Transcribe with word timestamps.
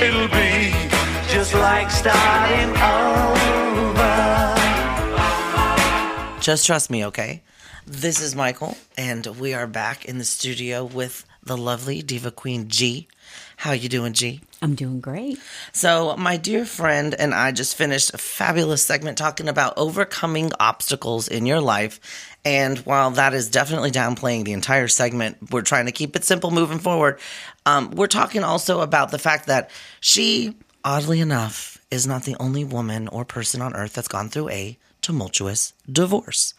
It'll 0.00 0.28
be 0.28 0.72
just 1.28 1.54
like 1.54 1.90
starting 1.90 2.70
over. 2.70 4.54
Just 6.40 6.66
trust 6.66 6.88
me, 6.88 7.06
okay? 7.06 7.42
This 7.84 8.20
is 8.20 8.36
Michael, 8.36 8.76
and 8.96 9.26
we 9.26 9.54
are 9.54 9.66
back 9.66 10.04
in 10.04 10.18
the 10.18 10.24
studio 10.24 10.84
with 10.84 11.26
the 11.42 11.56
lovely 11.56 12.00
diva 12.02 12.30
queen 12.30 12.68
G. 12.68 13.08
How 13.56 13.72
you 13.72 13.88
doing, 13.88 14.12
G? 14.12 14.40
I'm 14.62 14.76
doing 14.76 15.00
great. 15.00 15.38
So, 15.72 16.16
my 16.16 16.36
dear 16.36 16.64
friend 16.64 17.12
and 17.12 17.34
I 17.34 17.50
just 17.50 17.74
finished 17.76 18.14
a 18.14 18.18
fabulous 18.18 18.82
segment 18.82 19.18
talking 19.18 19.48
about 19.48 19.74
overcoming 19.76 20.52
obstacles 20.60 21.26
in 21.26 21.44
your 21.44 21.60
life. 21.60 21.98
And 22.44 22.78
while 22.78 23.10
that 23.12 23.34
is 23.34 23.50
definitely 23.50 23.90
downplaying 23.90 24.44
the 24.44 24.52
entire 24.52 24.88
segment, 24.88 25.50
we're 25.50 25.62
trying 25.62 25.86
to 25.86 25.92
keep 25.92 26.14
it 26.14 26.24
simple 26.24 26.50
moving 26.50 26.78
forward. 26.78 27.18
Um, 27.68 27.90
we're 27.90 28.06
talking 28.06 28.44
also 28.44 28.80
about 28.80 29.10
the 29.10 29.18
fact 29.18 29.46
that 29.46 29.68
she, 30.00 30.56
oddly 30.84 31.20
enough, 31.20 31.76
is 31.90 32.06
not 32.06 32.22
the 32.22 32.36
only 32.40 32.64
woman 32.64 33.08
or 33.08 33.26
person 33.26 33.60
on 33.60 33.74
earth 33.74 33.92
that's 33.92 34.08
gone 34.08 34.30
through 34.30 34.48
a 34.48 34.78
tumultuous 35.02 35.74
divorce. 35.90 36.54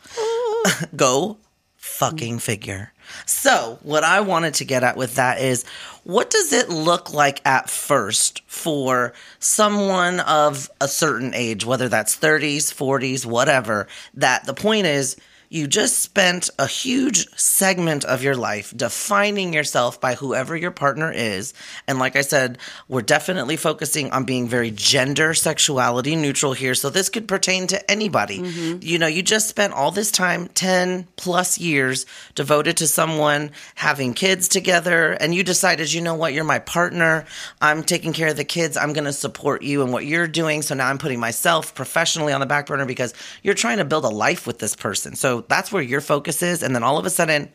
Go 0.96 1.38
fucking 1.78 2.38
figure. 2.38 2.94
So, 3.26 3.80
what 3.82 4.04
I 4.04 4.22
wanted 4.22 4.54
to 4.56 4.66
get 4.66 4.84
at 4.84 4.98
with 4.98 5.16
that 5.16 5.42
is 5.42 5.66
what 6.04 6.30
does 6.30 6.54
it 6.54 6.70
look 6.70 7.12
like 7.12 7.42
at 7.44 7.72
first 7.72 8.44
for 8.46 9.14
someone 9.40 10.20
of 10.20 10.70
a 10.80 10.88
certain 10.88 11.34
age, 11.34 11.66
whether 11.66 11.90
that's 11.90 12.16
30s, 12.16 12.72
40s, 12.72 13.26
whatever, 13.26 13.88
that 14.14 14.46
the 14.46 14.54
point 14.54 14.86
is 14.86 15.16
you 15.50 15.68
just 15.68 16.00
spent 16.00 16.50
a 16.60 16.68
huge 16.68 17.28
segment 17.36 18.06
of 18.06 18.24
your 18.24 18.36
life 18.36 18.72
defining 18.76 19.52
yourself 19.52 20.00
by 20.00 20.14
whoever 20.14 20.56
your 20.56 20.70
partner 20.70 21.12
is. 21.12 21.56
And 21.88 21.98
like 21.98 22.16
I 22.16 22.22
said, 22.22 22.60
we're 22.88 23.02
definitely 23.02 23.58
focusing 23.58 24.12
on 24.12 24.26
being 24.26 24.48
very 24.48 24.70
gender, 24.70 25.34
sexuality 25.34 26.16
neutral 26.16 26.54
here. 26.54 26.76
So 26.76 26.92
this 26.92 27.10
could 27.10 27.28
pertain 27.28 27.66
to 27.68 27.92
anybody. 27.92 28.40
Mm-hmm. 28.40 28.78
You 28.82 29.00
know, 29.00 29.08
you 29.08 29.24
just 29.24 29.50
spent 29.50 29.74
all 29.74 29.90
this 29.90 30.12
time, 30.12 30.48
10 30.50 31.08
plus 31.16 31.58
years, 31.58 32.06
devoted 32.36 32.78
to 32.78 32.88
someone, 32.88 33.50
having 33.74 34.14
kids 34.14 34.48
together, 34.48 35.14
and 35.14 35.34
you 35.34 35.44
decided, 35.44 35.92
you 35.92 36.02
know 36.02 36.16
what, 36.16 36.34
you're 36.34 36.44
my 36.44 36.60
partner. 36.60 37.26
I'm 37.60 37.82
taking 37.82 38.14
care 38.14 38.28
of 38.28 38.38
the 38.38 38.44
kids. 38.44 38.78
I'm 38.78 38.94
going 38.94 39.06
to 39.06 39.14
support 39.14 39.64
you 39.64 39.82
and 39.82 39.92
what 39.92 40.06
you're 40.06 40.28
doing. 40.28 40.62
So 40.62 40.76
now 40.76 40.88
I'm 40.88 41.00
putting 41.00 41.20
myself 41.20 41.74
professionally 41.74 42.34
on 42.34 42.40
the 42.40 42.46
back 42.46 42.68
burner 42.68 42.86
because 42.86 43.16
you're 43.42 43.56
trying 43.56 43.80
to 43.80 43.86
build 43.86 44.06
a 44.06 44.10
life 44.10 44.46
with 44.46 44.60
this 44.60 44.76
person. 44.76 45.16
So 45.16 45.39
that's 45.48 45.72
where 45.72 45.84
your 45.84 46.02
focus 46.02 46.42
is. 46.42 46.64
And 46.64 46.76
then 46.76 46.84
all 46.84 46.98
of 46.98 47.06
a 47.06 47.10
sudden, 47.10 47.52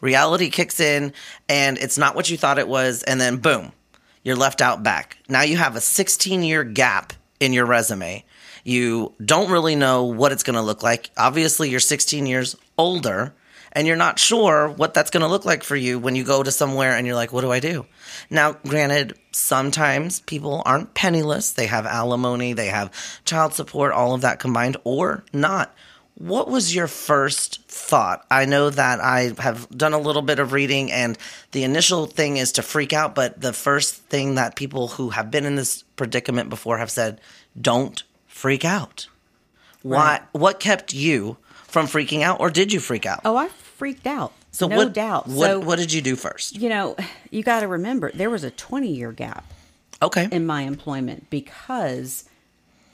reality 0.00 0.50
kicks 0.50 0.80
in 0.80 1.12
and 1.48 1.78
it's 1.78 1.98
not 1.98 2.14
what 2.14 2.30
you 2.30 2.36
thought 2.36 2.58
it 2.58 2.68
was. 2.68 3.02
And 3.02 3.20
then 3.20 3.36
boom, 3.36 3.72
you're 4.22 4.36
left 4.36 4.60
out 4.60 4.82
back. 4.82 5.18
Now 5.28 5.42
you 5.42 5.56
have 5.56 5.76
a 5.76 5.80
16 5.80 6.42
year 6.42 6.64
gap 6.64 7.12
in 7.38 7.52
your 7.52 7.66
resume. 7.66 8.24
You 8.64 9.14
don't 9.24 9.50
really 9.50 9.76
know 9.76 10.04
what 10.04 10.32
it's 10.32 10.42
going 10.42 10.56
to 10.56 10.62
look 10.62 10.82
like. 10.82 11.10
Obviously, 11.16 11.70
you're 11.70 11.80
16 11.80 12.26
years 12.26 12.56
older 12.76 13.34
and 13.72 13.86
you're 13.86 13.96
not 13.96 14.18
sure 14.18 14.68
what 14.68 14.94
that's 14.94 15.10
going 15.10 15.22
to 15.22 15.28
look 15.28 15.44
like 15.44 15.62
for 15.62 15.76
you 15.76 15.98
when 15.98 16.16
you 16.16 16.24
go 16.24 16.42
to 16.42 16.50
somewhere 16.50 16.96
and 16.96 17.06
you're 17.06 17.16
like, 17.16 17.32
what 17.32 17.42
do 17.42 17.52
I 17.52 17.60
do? 17.60 17.86
Now, 18.28 18.52
granted, 18.52 19.16
sometimes 19.32 20.20
people 20.20 20.62
aren't 20.66 20.94
penniless. 20.94 21.52
They 21.52 21.66
have 21.66 21.86
alimony, 21.86 22.52
they 22.52 22.66
have 22.66 22.92
child 23.24 23.54
support, 23.54 23.92
all 23.92 24.14
of 24.14 24.22
that 24.22 24.40
combined, 24.40 24.76
or 24.84 25.24
not. 25.32 25.74
What 26.20 26.50
was 26.50 26.74
your 26.74 26.86
first 26.86 27.62
thought? 27.66 28.26
I 28.30 28.44
know 28.44 28.68
that 28.68 29.00
I 29.00 29.32
have 29.38 29.66
done 29.70 29.94
a 29.94 29.98
little 29.98 30.20
bit 30.20 30.38
of 30.38 30.52
reading, 30.52 30.92
and 30.92 31.16
the 31.52 31.64
initial 31.64 32.04
thing 32.06 32.36
is 32.36 32.52
to 32.52 32.62
freak 32.62 32.92
out. 32.92 33.14
But 33.14 33.40
the 33.40 33.54
first 33.54 33.94
thing 33.94 34.34
that 34.34 34.54
people 34.54 34.88
who 34.88 35.10
have 35.10 35.30
been 35.30 35.46
in 35.46 35.56
this 35.56 35.82
predicament 35.96 36.50
before 36.50 36.76
have 36.76 36.90
said, 36.90 37.22
don't 37.58 38.02
freak 38.26 38.66
out. 38.66 39.08
Why? 39.80 40.20
What 40.32 40.60
kept 40.60 40.92
you 40.92 41.38
from 41.66 41.86
freaking 41.86 42.20
out, 42.20 42.38
or 42.38 42.50
did 42.50 42.70
you 42.70 42.80
freak 42.80 43.06
out? 43.06 43.20
Oh, 43.24 43.36
I 43.38 43.48
freaked 43.48 44.06
out. 44.06 44.34
so 44.50 44.68
no 44.68 44.76
what, 44.76 44.92
doubt. 44.92 45.26
What, 45.26 45.46
so 45.46 45.60
what 45.60 45.78
did 45.78 45.90
you 45.90 46.02
do 46.02 46.16
first? 46.16 46.54
you 46.54 46.68
know, 46.68 46.96
you 47.30 47.42
got 47.42 47.60
to 47.60 47.66
remember 47.68 48.10
there 48.12 48.28
was 48.28 48.44
a 48.44 48.50
20 48.50 48.88
year 48.88 49.12
gap 49.12 49.50
Okay. 50.02 50.28
in 50.30 50.44
my 50.44 50.62
employment 50.62 51.30
because 51.30 52.28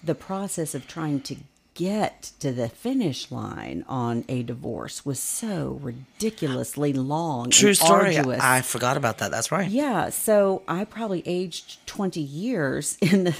the 0.04 0.14
process 0.14 0.76
of 0.76 0.86
trying 0.86 1.20
to 1.22 1.36
get 1.76 2.32
to 2.40 2.50
the 2.52 2.68
finish 2.68 3.30
line 3.30 3.84
on 3.86 4.24
a 4.28 4.42
divorce 4.42 5.04
was 5.06 5.20
so 5.20 5.78
ridiculously 5.82 6.92
long. 6.92 7.50
True 7.50 7.68
and 7.68 7.76
story. 7.78 8.16
arduous. 8.16 8.40
I 8.40 8.62
forgot 8.62 8.96
about 8.96 9.18
that. 9.18 9.30
That's 9.30 9.52
right. 9.52 9.70
Yeah, 9.70 10.08
so 10.08 10.62
I 10.66 10.84
probably 10.84 11.22
aged 11.26 11.86
20 11.86 12.18
years 12.20 12.96
in 13.02 13.24
the, 13.24 13.36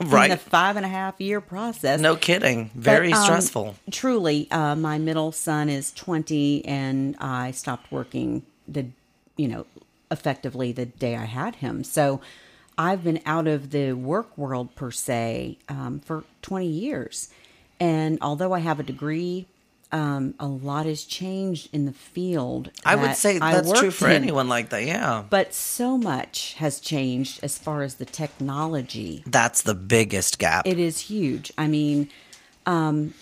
Right. 0.00 0.30
in 0.30 0.36
the 0.36 0.36
five 0.36 0.76
and 0.76 0.86
a 0.86 0.88
half 0.88 1.20
year 1.20 1.40
process. 1.40 2.00
No 2.00 2.14
kidding. 2.16 2.70
Very 2.76 3.10
But, 3.10 3.18
um, 3.18 3.24
stressful. 3.24 3.74
Truly, 3.90 4.48
uh, 4.52 4.76
my 4.76 4.98
middle 4.98 5.32
son 5.32 5.68
is 5.68 5.90
20, 5.92 6.64
and 6.64 7.16
I 7.20 7.50
stopped 7.50 7.90
working 7.90 8.42
the, 8.68 8.86
you 9.36 9.48
know, 9.48 9.66
effectively 10.12 10.70
the 10.70 10.86
day 10.86 11.16
I 11.16 11.24
had 11.24 11.56
him. 11.56 11.82
So 11.82 12.20
I've 12.78 13.02
been 13.02 13.20
out 13.26 13.48
of 13.48 13.70
the 13.72 13.92
work 13.94 14.38
world 14.38 14.74
per 14.76 14.92
se 14.92 15.58
um, 15.68 16.00
for 16.04 16.22
20 16.42 16.66
years. 16.66 17.28
And 17.80 18.18
although 18.20 18.52
I 18.52 18.58
have 18.58 18.78
a 18.78 18.82
degree, 18.82 19.46
um, 19.92 20.34
a 20.38 20.46
lot 20.46 20.86
has 20.86 21.04
changed 21.04 21.68
in 21.72 21.86
the 21.86 21.92
field. 21.92 22.70
I 22.84 22.94
would 22.94 23.16
say 23.16 23.38
that's 23.38 23.72
true 23.78 23.90
for 23.90 24.08
in. 24.08 24.22
anyone 24.22 24.48
like 24.48 24.68
that. 24.68 24.84
Yeah. 24.84 25.24
But 25.28 25.54
so 25.54 25.98
much 25.98 26.54
has 26.54 26.78
changed 26.78 27.40
as 27.42 27.58
far 27.58 27.82
as 27.82 27.96
the 27.96 28.04
technology 28.04 29.24
That's 29.26 29.62
the 29.62 29.74
biggest 29.74 30.38
gap. 30.38 30.66
it 30.66 30.78
is 30.78 31.00
huge. 31.00 31.52
I 31.58 31.66
mean, 31.66 32.08
um, 32.66 33.14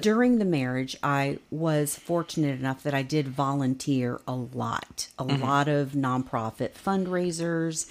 during 0.00 0.38
the 0.38 0.44
marriage, 0.44 0.96
I 1.02 1.38
was 1.50 1.96
fortunate 1.96 2.58
enough 2.58 2.82
that 2.82 2.94
I 2.94 3.02
did 3.02 3.28
volunteer 3.28 4.20
a 4.26 4.34
lot, 4.34 5.08
a 5.18 5.24
lot 5.24 5.68
of 5.68 5.92
nonprofit 5.92 6.72
fundraisers. 6.72 7.90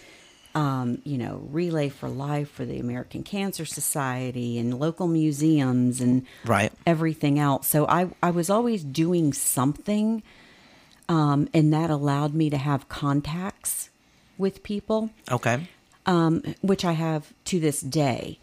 Um, 0.57 0.87
you 1.03 1.17
know, 1.19 1.35
Relay 1.51 1.89
for 1.89 2.09
Life 2.09 2.49
for 2.49 2.65
the 2.65 2.79
American 2.79 3.21
Cancer 3.21 3.65
Society 3.65 4.57
and 4.57 4.79
local 4.79 5.07
museums 5.07 6.01
and 6.01 6.25
Right. 6.45 6.71
everything 6.85 7.37
else. 7.37 7.67
So 7.67 7.85
I, 7.85 8.09
I 8.23 8.31
was 8.31 8.49
always 8.49 8.83
doing 8.83 9.33
something, 9.33 10.23
um, 11.07 11.47
and 11.53 11.71
that 11.77 11.89
allowed 11.91 12.33
me 12.33 12.49
to 12.49 12.57
have 12.57 12.89
contacts 12.89 13.89
with 14.37 14.63
people 14.63 14.99
okay. 15.31 15.67
um, 16.07 16.41
which 16.61 16.83
I 16.83 16.93
have 16.93 17.21
to 17.49 17.59
this 17.59 17.79
day. 17.81 18.39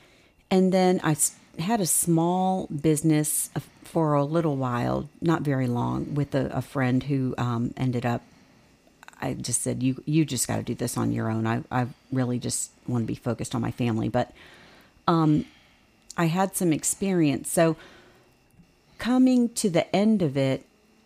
And 0.51 0.73
then 0.73 1.01
I 1.03 1.17
had 1.59 1.81
a 1.81 1.87
small 1.87 2.69
business 2.69 3.51
uh, 3.57 3.61
for 3.83 4.15
a 4.15 4.25
little 4.25 4.57
while, 4.57 5.09
not 5.21 5.43
very 5.43 5.67
long, 5.67 6.15
with 6.15 6.35
a, 6.35 6.47
a 6.57 6.63
friend 6.63 7.03
who 7.03 7.35
um, 7.39 7.75
ended 7.77 8.07
up. 8.07 8.23
I 9.25 9.35
just 9.35 9.63
said, 9.63 9.83
"You 9.83 10.03
you 10.07 10.25
just 10.25 10.47
got 10.47 10.57
to 10.57 10.63
do 10.63 10.75
this 10.75 10.97
on 10.97 11.13
your 11.13 11.31
own." 11.31 11.47
I 11.47 11.63
I 11.71 11.87
really 12.13 12.39
just 12.39 12.71
want 12.87 13.03
to 13.03 13.07
be 13.07 13.15
focused 13.15 13.55
on 13.55 13.61
my 13.63 13.71
family, 13.71 14.09
but 14.09 14.33
um, 15.07 15.47
I 16.17 16.27
had 16.27 16.57
some 16.57 16.73
experience. 16.73 17.51
So 17.51 17.77
coming 18.99 19.49
to 19.51 19.71
the 19.71 19.95
end 19.95 20.23
of 20.23 20.37
it 20.37 20.65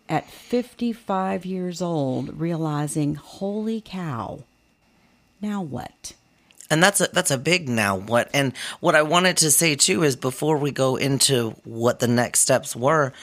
at 0.09 0.31
55 0.31 1.45
years 1.45 1.83
old, 1.83 2.41
realizing, 2.41 3.15
holy 3.15 3.81
cow, 3.81 4.41
now 5.41 5.63
what? 5.63 6.15
And 6.71 6.83
that's 6.83 7.01
a 7.01 7.09
that's 7.13 7.31
a 7.31 7.39
big 7.39 7.67
now 7.69 7.97
what 7.97 8.29
and 8.35 8.55
what 8.81 8.95
I 8.95 9.01
wanted 9.01 9.39
to 9.39 9.51
say 9.51 9.75
too 9.75 10.03
is 10.03 10.17
before 10.17 10.59
we 10.59 10.71
go 10.71 10.97
into 10.97 11.51
what 11.65 12.01
the 12.01 12.09
next 12.09 12.41
steps 12.41 12.77
were, 12.77 13.15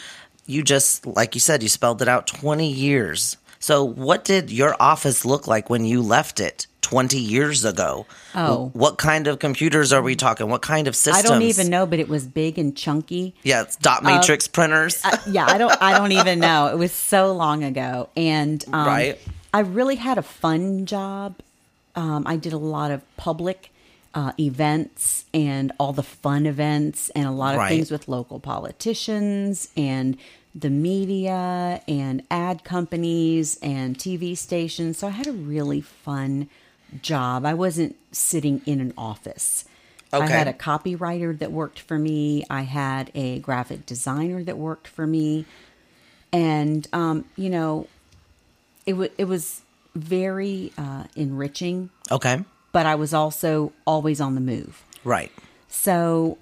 you 0.47 0.63
just 0.63 1.05
like 1.05 1.35
you 1.35 1.41
said, 1.41 1.61
you 1.61 1.69
spelled 1.69 2.01
it 2.01 2.07
out 2.07 2.25
20 2.25 2.67
years. 2.67 3.38
So 3.66 3.84
what 3.84 4.24
did 4.24 4.52
your 4.52 4.76
office 4.80 5.26
look 5.26 5.48
like 5.48 5.72
when 5.72 5.86
you 5.86 6.03
left 6.03 6.40
it 6.40 6.68
20 6.81 7.18
years 7.18 7.66
ago? 7.66 8.06
Oh. 8.36 8.70
What 8.74 9.00
kind 9.00 9.26
of 9.26 9.40
computers 9.40 9.91
are 9.91 10.03
we 10.03 10.16
talking? 10.16 10.50
What 10.50 10.62
kind 10.62 10.88
of 10.88 10.96
systems? 10.96 11.26
I 11.26 11.28
don't 11.28 11.41
even 11.41 11.72
know, 11.72 11.88
but 11.88 11.97
it 11.97 12.08
was 12.08 12.28
big 12.28 12.59
and 12.59 12.78
chunky. 12.78 13.34
Yeah, 13.41 13.64
it's 13.64 13.76
dot 13.76 14.03
matrix 14.03 14.47
printers. 14.47 15.02
yeah, 15.28 15.47
I 15.47 15.58
don't 15.58 15.76
I 15.82 15.97
don't 15.97 16.12
even 16.12 16.40
know. 16.40 16.67
It 16.67 16.78
was 16.78 16.91
so 16.91 17.32
long 17.34 17.64
ago. 17.64 18.08
And 18.16 18.64
um, 18.72 18.85
Right. 18.85 19.17
I 19.52 19.62
really 19.62 19.96
had 19.96 20.20
a 20.20 20.22
fun 20.22 20.85
job. 20.85 21.34
Um, 21.96 22.22
I 22.28 22.35
did 22.35 22.53
a 22.53 22.59
lot 22.59 22.91
of 22.91 23.02
public 23.18 23.72
uh, 24.14 24.34
events 24.40 25.26
and 25.34 25.72
all 25.79 25.91
the 25.91 26.03
fun 26.03 26.46
events 26.46 27.09
and 27.16 27.26
a 27.26 27.32
lot 27.32 27.56
of 27.56 27.61
Right. 27.61 27.70
things 27.70 27.90
with 27.90 28.08
local 28.08 28.40
politicians 28.40 29.70
and 29.76 30.18
the 30.55 30.69
media 30.69 31.81
and 31.87 32.23
ad 32.31 32.63
companies 32.63 33.59
and 33.61 33.97
TV 33.97 34.37
stations. 34.37 34.97
So 34.97 35.07
I 35.07 35.11
had 35.11 35.28
a 35.28 35.34
really 35.34 35.81
fun 35.81 36.49
job. 37.02 37.46
I 37.46 37.53
wasn't 37.53 37.97
sitting 38.11 38.61
in 38.66 38.79
an 38.79 38.93
office. 38.97 39.66
Okay. 40.13 40.23
I 40.23 40.28
had 40.28 40.47
a 40.47 40.53
copywriter 40.53 41.37
that 41.37 41.52
worked 41.52 41.79
for 41.79 41.99
me. 41.99 42.46
I 42.49 42.61
had 42.61 43.11
a 43.13 43.40
graphic 43.40 43.85
designer 43.85 44.43
that 44.43 44.57
worked 44.57 44.87
for 44.87 45.05
me, 45.05 45.46
and 46.31 46.87
um, 46.93 47.25
you 47.35 47.49
know, 47.49 47.87
it 48.85 48.93
was 48.93 49.09
it 49.17 49.25
was 49.25 49.61
very 49.93 50.72
uh, 50.78 51.05
enriching. 51.16 51.90
okay. 52.11 52.43
but 52.72 52.85
I 52.85 52.96
was 52.96 53.13
also 53.13 53.73
always 53.85 54.22
on 54.22 54.35
the 54.35 54.41
move. 54.41 54.84
Right. 55.03 55.31
So, 55.67 56.37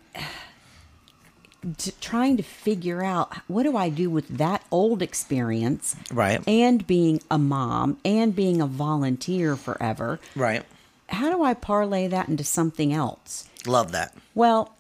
t- 1.78 1.94
trying 2.02 2.38
to 2.38 2.44
figure 2.44 3.04
out 3.04 3.34
what 3.48 3.64
do 3.64 3.76
I 3.78 3.90
do 3.90 4.10
with 4.10 4.28
that 4.38 4.64
old 4.72 5.02
experience, 5.02 5.96
Right. 6.12 6.42
and 6.48 6.86
being 6.86 7.22
a 7.32 7.38
mom 7.38 7.98
and 8.06 8.36
being 8.36 8.62
a 8.62 8.68
volunteer 8.68 9.56
forever. 9.56 10.20
Right. 10.36 10.64
How 11.10 11.30
do 11.30 11.44
I 11.44 11.54
parlay 11.54 12.08
that 12.08 12.30
into 12.30 12.44
something 12.44 12.94
else? 12.94 13.48
Love 13.66 13.92
that. 13.92 14.16
Well, 14.36 14.74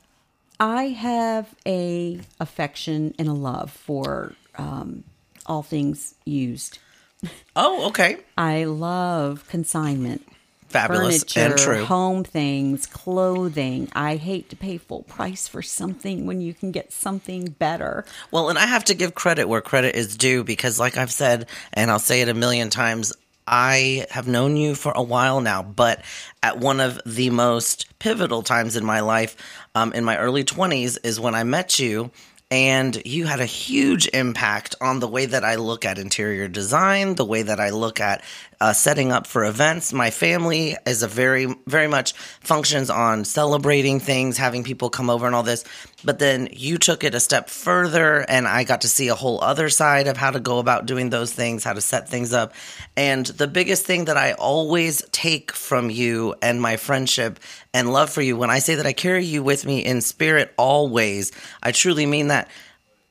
I 0.59 0.85
have 0.89 1.53
a 1.65 2.19
affection 2.39 3.13
and 3.19 3.27
a 3.27 3.33
love 3.33 3.71
for 3.71 4.33
um, 4.57 5.03
all 5.45 5.63
things 5.63 6.15
used. 6.25 6.79
Oh, 7.55 7.87
okay. 7.89 8.17
I 8.37 8.65
love 8.65 9.45
consignment, 9.49 10.27
Fabulous 10.73 11.23
furniture, 11.23 11.39
and 11.39 11.57
true. 11.57 11.85
home 11.85 12.23
things, 12.23 12.85
clothing. 12.85 13.89
I 13.93 14.17
hate 14.17 14.49
to 14.49 14.55
pay 14.55 14.77
full 14.77 15.03
price 15.03 15.47
for 15.47 15.61
something 15.61 16.25
when 16.25 16.41
you 16.41 16.53
can 16.53 16.71
get 16.71 16.91
something 16.91 17.55
better. 17.57 18.05
Well, 18.31 18.49
and 18.49 18.59
I 18.59 18.65
have 18.65 18.83
to 18.85 18.93
give 18.93 19.15
credit 19.15 19.47
where 19.47 19.61
credit 19.61 19.95
is 19.95 20.17
due 20.17 20.43
because, 20.43 20.79
like 20.79 20.97
I've 20.97 21.11
said, 21.11 21.47
and 21.71 21.89
I'll 21.89 21.99
say 21.99 22.21
it 22.21 22.29
a 22.29 22.33
million 22.33 22.69
times, 22.69 23.13
I 23.47 24.05
have 24.09 24.27
known 24.27 24.55
you 24.55 24.75
for 24.75 24.91
a 24.95 25.03
while 25.03 25.41
now, 25.41 25.63
but 25.63 26.01
at 26.41 26.59
one 26.59 26.79
of 26.79 26.99
the 27.05 27.29
most 27.29 27.87
pivotal 27.99 28.41
times 28.41 28.75
in 28.75 28.85
my 28.85 29.01
life, 29.01 29.35
um, 29.75 29.93
in 29.93 30.03
my 30.03 30.17
early 30.17 30.43
20s, 30.43 30.97
is 31.03 31.19
when 31.19 31.35
I 31.35 31.43
met 31.43 31.79
you. 31.79 32.11
And 32.51 33.01
you 33.03 33.25
had 33.25 33.39
a 33.39 33.47
huge 33.47 34.07
impact 34.13 34.75
on 34.79 34.99
the 34.99 35.07
way 35.07 35.25
that 35.25 35.43
I 35.43 35.55
look 35.55 35.85
at 35.85 35.97
interior 35.97 36.47
design, 36.47 37.15
the 37.15 37.25
way 37.25 37.41
that 37.41 37.59
I 37.59 37.71
look 37.71 37.99
at 37.99 38.23
uh, 38.63 38.71
setting 38.71 39.11
up 39.11 39.27
for 39.27 39.43
events. 39.43 39.91
My 39.91 40.09
family 40.09 40.77
is 40.87 41.03
a 41.03 41.07
very, 41.09 41.53
very 41.67 41.87
much 41.87 42.13
functions 42.13 42.89
on 42.89 43.25
celebrating 43.25 43.99
things, 43.99 44.37
having 44.37 44.63
people 44.63 44.89
come 44.89 45.09
over 45.09 45.25
and 45.25 45.35
all 45.35 45.43
this. 45.43 45.65
But 46.05 46.19
then 46.19 46.47
you 46.49 46.77
took 46.77 47.03
it 47.03 47.13
a 47.13 47.19
step 47.19 47.49
further, 47.49 48.21
and 48.21 48.47
I 48.47 48.63
got 48.63 48.79
to 48.81 48.87
see 48.87 49.09
a 49.09 49.15
whole 49.15 49.43
other 49.43 49.67
side 49.67 50.07
of 50.07 50.15
how 50.15 50.31
to 50.31 50.39
go 50.39 50.59
about 50.59 50.85
doing 50.85 51.09
those 51.09 51.33
things, 51.33 51.65
how 51.65 51.73
to 51.73 51.81
set 51.81 52.07
things 52.07 52.31
up. 52.31 52.53
And 52.95 53.25
the 53.25 53.49
biggest 53.49 53.85
thing 53.85 54.05
that 54.05 54.15
I 54.15 54.31
always 54.31 55.03
take 55.11 55.51
from 55.51 55.89
you 55.89 56.35
and 56.41 56.61
my 56.61 56.77
friendship 56.77 57.41
and 57.73 57.91
love 57.91 58.11
for 58.11 58.21
you, 58.21 58.37
when 58.37 58.49
I 58.49 58.59
say 58.59 58.75
that 58.75 58.85
I 58.85 58.93
carry 58.93 59.25
you 59.25 59.43
with 59.43 59.65
me 59.65 59.83
in 59.83 59.99
spirit 59.99 60.53
always, 60.57 61.33
I 61.61 61.73
truly 61.73 62.05
mean 62.05 62.29
that. 62.29 62.47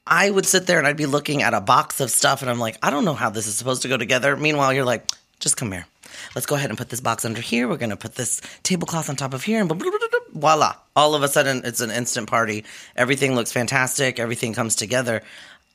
I 0.06 0.30
would 0.30 0.46
sit 0.46 0.66
there 0.66 0.78
and 0.78 0.86
I'd 0.86 0.96
be 0.96 1.06
looking 1.06 1.42
at 1.42 1.54
a 1.54 1.60
box 1.60 2.00
of 2.00 2.10
stuff 2.10 2.40
and 2.40 2.50
I'm 2.50 2.58
like, 2.58 2.76
I 2.82 2.90
don't 2.90 3.04
know 3.04 3.14
how 3.14 3.30
this 3.30 3.46
is 3.46 3.54
supposed 3.54 3.82
to 3.82 3.88
go 3.88 3.96
together. 3.96 4.34
Meanwhile, 4.36 4.72
you're 4.72 4.84
like, 4.84 5.06
just 5.42 5.56
come 5.56 5.72
here. 5.72 5.86
Let's 6.34 6.46
go 6.46 6.54
ahead 6.54 6.70
and 6.70 6.78
put 6.78 6.88
this 6.88 7.00
box 7.00 7.24
under 7.24 7.40
here. 7.40 7.68
We're 7.68 7.76
going 7.76 7.90
to 7.90 7.96
put 7.96 8.14
this 8.14 8.40
tablecloth 8.62 9.10
on 9.10 9.16
top 9.16 9.34
of 9.34 9.42
here 9.42 9.58
and 9.58 9.68
blah, 9.68 9.76
blah, 9.76 9.90
blah, 9.90 10.18
voila. 10.32 10.76
All 10.94 11.14
of 11.14 11.22
a 11.22 11.28
sudden, 11.28 11.62
it's 11.64 11.80
an 11.80 11.90
instant 11.90 12.28
party. 12.28 12.64
Everything 12.96 13.34
looks 13.34 13.50
fantastic. 13.50 14.20
Everything 14.20 14.54
comes 14.54 14.76
together. 14.76 15.22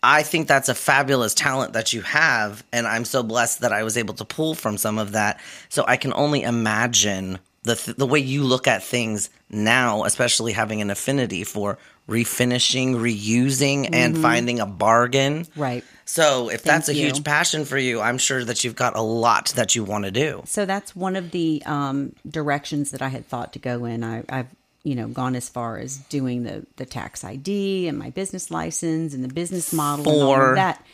I 0.02 0.24
think 0.24 0.48
that's 0.48 0.70
a 0.70 0.76
fabulous 0.76 1.34
talent 1.34 1.74
that 1.74 1.92
you 1.92 2.02
have. 2.02 2.64
And 2.72 2.88
I'm 2.88 3.04
so 3.04 3.24
blessed 3.24 3.62
that 3.62 3.74
I 3.74 3.84
was 3.84 3.98
able 3.98 4.14
to 4.16 4.26
pull 4.26 4.56
from 4.56 4.78
some 4.78 4.98
of 4.98 5.12
that. 5.12 5.42
So 5.70 5.84
I 5.86 5.98
can 5.98 6.14
only 6.14 6.44
imagine 6.44 7.40
the, 7.64 7.76
th- 7.76 7.98
the 7.98 8.08
way 8.08 8.20
you 8.20 8.44
look 8.44 8.68
at 8.68 8.84
things 8.84 9.30
now, 9.50 10.06
especially 10.06 10.54
having 10.54 10.82
an 10.82 10.90
affinity 10.90 11.44
for 11.44 11.78
refinishing, 12.08 12.96
reusing, 12.96 13.90
and 13.92 14.18
finding 14.18 14.60
a 14.60 14.66
bargain. 14.66 15.46
Right. 15.56 15.84
So 16.06 16.50
if 16.50 16.64
that's 16.64 16.88
a 16.88 16.94
you. 16.94 17.08
huge 17.08 17.24
passion 17.24 17.66
for 17.66 17.78
you, 17.78 18.00
I'm 18.00 18.18
sure 18.18 18.44
that 18.44 18.64
you've 18.64 18.76
got 18.76 18.96
a 18.96 19.02
lot 19.02 19.48
that 19.58 19.76
you 19.76 19.84
want 19.84 20.06
to 20.06 20.12
do. 20.12 20.42
So 20.46 20.66
that's 20.66 20.96
one 20.96 21.18
of 21.18 21.32
the 21.32 21.62
um, 21.66 22.14
directions 22.30 22.92
that 22.92 23.02
I 23.02 23.10
had 23.10 23.28
thought 23.28 23.54
to 23.54 23.60
go 23.60 23.86
in. 23.86 24.04
I, 24.04 24.24
I've 24.30 24.48
you 24.84 24.96
know 24.96 25.10
gone 25.10 25.36
as 25.36 25.50
far 25.50 25.78
as 25.78 25.98
doing 25.98 26.44
the 26.44 26.66
the 26.78 26.86
tax 26.86 27.26
ID 27.26 27.90
and 27.90 28.00
my 28.00 28.10
business 28.12 28.50
license 28.50 29.14
and 29.14 29.22
the 29.22 29.34
business 29.34 29.74
model 29.74 30.10
and 30.10 30.22
all 30.22 30.34
For- 30.34 30.50
of 30.52 30.56
that. 30.56 30.86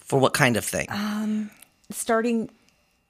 For 0.00 0.18
what 0.18 0.32
kind 0.32 0.56
of 0.56 0.64
thing? 0.64 0.88
Starting 1.90 2.50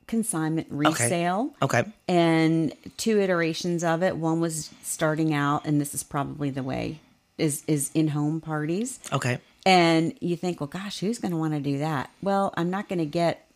consignment 0.07 0.67
resale. 0.71 1.55
okay. 1.63 1.85
and 2.09 2.75
two 2.97 3.21
iterations 3.21 3.85
of 3.85 4.03
it. 4.03 4.17
One 4.17 4.41
was 4.41 4.69
starting 4.83 5.33
out, 5.33 5.65
and 5.65 5.81
this 5.81 5.95
is 5.95 6.03
probably 6.03 6.51
the 6.51 6.65
way 6.65 6.99
is 7.41 7.65
is 7.67 7.91
in 7.95 8.09
home 8.09 8.41
parties. 8.41 9.01
Okay. 9.13 9.39
And 9.67 10.15
you 10.21 10.37
think, 10.37 10.61
well, 10.61 10.69
gosh, 10.69 11.01
who's 11.01 11.19
going 11.19 11.33
to 11.33 11.37
want 11.37 11.55
to 11.55 11.61
do 11.61 11.79
that? 11.79 12.11
Well, 12.23 12.55
I'm 12.57 12.71
not 12.71 12.89
going 12.89 12.99
to 12.99 13.07
get, 13.07 13.47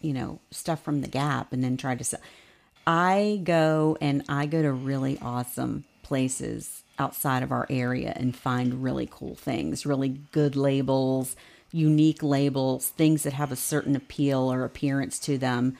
you 0.00 0.12
know, 0.12 0.40
stuff 0.50 0.82
from 0.82 1.00
the 1.00 1.08
Gap 1.08 1.52
and 1.52 1.62
then 1.62 1.76
try 1.76 1.94
to 1.94 2.02
sell. 2.02 2.20
I 2.86 3.40
go 3.44 3.96
and 4.00 4.24
I 4.28 4.46
go 4.46 4.62
to 4.62 4.72
really 4.72 5.18
awesome 5.22 5.84
places 6.02 6.82
outside 6.98 7.42
of 7.42 7.52
our 7.52 7.66
area 7.70 8.12
and 8.16 8.34
find 8.34 8.82
really 8.82 9.08
cool 9.10 9.36
things, 9.36 9.86
really 9.86 10.08
good 10.08 10.56
labels, 10.56 11.36
unique 11.70 12.22
labels, 12.22 12.88
things 12.88 13.22
that 13.22 13.32
have 13.32 13.52
a 13.52 13.56
certain 13.56 13.96
appeal 13.96 14.52
or 14.52 14.64
appearance 14.64 15.18
to 15.20 15.38
them, 15.38 15.78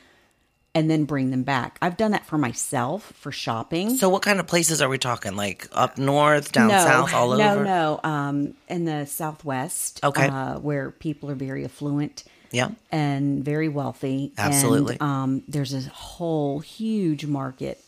and 0.74 0.90
then 0.90 1.04
bring 1.04 1.30
them 1.30 1.42
back. 1.42 1.76
I've 1.82 1.96
done 1.96 2.12
that 2.12 2.24
for 2.24 2.38
myself 2.38 3.12
for 3.14 3.30
shopping. 3.30 3.96
So 3.96 4.08
what 4.08 4.22
kind 4.22 4.40
of 4.40 4.46
places 4.46 4.80
are 4.80 4.88
we 4.88 4.96
talking? 4.98 5.36
Like 5.36 5.68
up 5.72 5.98
north, 5.98 6.50
down 6.52 6.70
south, 6.70 7.12
all 7.12 7.36
no, 7.36 7.50
over? 7.52 7.64
No, 7.64 8.00
no, 8.04 8.10
Um, 8.10 8.54
in 8.68 8.84
the 8.86 9.04
Southwest, 9.06 10.00
Okay. 10.02 10.28
uh, 10.28 10.58
where 10.60 10.90
people 10.90 11.30
are 11.30 11.34
very 11.34 11.64
affluent 11.64 12.24
Yeah. 12.50 12.70
and 12.90 13.44
very 13.44 13.68
wealthy. 13.68 14.32
Absolutely. 14.38 14.94
And, 14.94 15.02
um, 15.02 15.42
there's 15.46 15.74
a 15.74 15.80
whole 15.90 16.60
huge 16.60 17.26
market, 17.26 17.82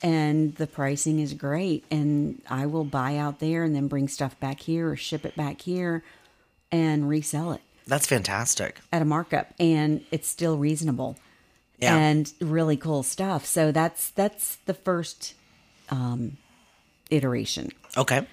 and 0.00 0.54
the 0.54 0.68
pricing 0.68 1.18
is 1.18 1.34
great. 1.34 1.84
And 1.90 2.40
I 2.48 2.66
will 2.66 2.84
buy 2.84 3.16
out 3.16 3.40
there 3.40 3.64
and 3.64 3.74
then 3.74 3.88
bring 3.88 4.06
stuff 4.06 4.38
back 4.38 4.60
here 4.60 4.88
or 4.90 4.96
ship 4.96 5.24
it 5.26 5.36
back 5.36 5.62
here 5.62 6.04
and 6.70 7.08
resell 7.08 7.50
it 7.52 7.60
That's 7.88 8.06
fantastic. 8.06 8.78
at 8.92 9.02
a 9.02 9.04
markup, 9.04 9.48
and 9.58 10.04
it's 10.12 10.28
still 10.28 10.56
reasonable 10.58 11.16
Yeah. 11.78 11.96
and 11.96 12.32
really 12.40 12.76
cool 12.76 13.02
stuff. 13.02 13.46
So 13.46 13.70
that's 13.72 14.10
that's 14.10 14.56
the 14.66 14.74
first 14.74 15.34
um, 15.90 16.36
iteration 17.10 17.70
okay. 17.96 18.26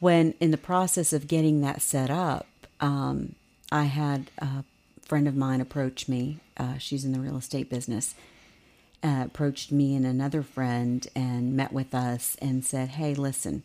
when 0.00 0.34
in 0.40 0.50
the 0.50 0.58
process 0.58 1.12
of 1.12 1.28
getting 1.28 1.60
that 1.60 1.82
set 1.82 2.10
up, 2.10 2.46
um, 2.80 3.34
I 3.70 3.84
had 3.84 4.30
a 4.38 4.64
friend 5.02 5.28
of 5.28 5.36
mine 5.36 5.60
approach 5.60 6.08
me. 6.08 6.38
Uh, 6.56 6.78
she's 6.78 7.04
in 7.04 7.12
the 7.12 7.20
real 7.20 7.36
estate 7.36 7.70
business. 7.70 8.14
Uh, 9.02 9.22
approached 9.26 9.70
me 9.70 9.94
and 9.94 10.04
another 10.04 10.42
friend 10.42 11.06
and 11.14 11.54
met 11.54 11.72
with 11.72 11.94
us 11.94 12.36
and 12.40 12.64
said, 12.64 12.88
"Hey, 12.90 13.14
listen, 13.14 13.62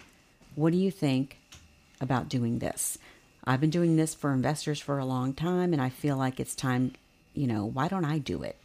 what 0.55 0.71
do 0.71 0.77
you 0.77 0.91
think 0.91 1.37
about 1.99 2.29
doing 2.29 2.59
this? 2.59 2.97
I've 3.43 3.59
been 3.59 3.71
doing 3.71 3.95
this 3.95 4.13
for 4.13 4.31
investors 4.31 4.79
for 4.79 4.99
a 4.99 5.05
long 5.05 5.33
time, 5.33 5.73
and 5.73 5.81
I 5.81 5.89
feel 5.89 6.17
like 6.17 6.39
it's 6.39 6.53
time. 6.55 6.93
You 7.33 7.47
know, 7.47 7.65
why 7.65 7.87
don't 7.87 8.05
I 8.05 8.19
do 8.19 8.43
it?" 8.43 8.57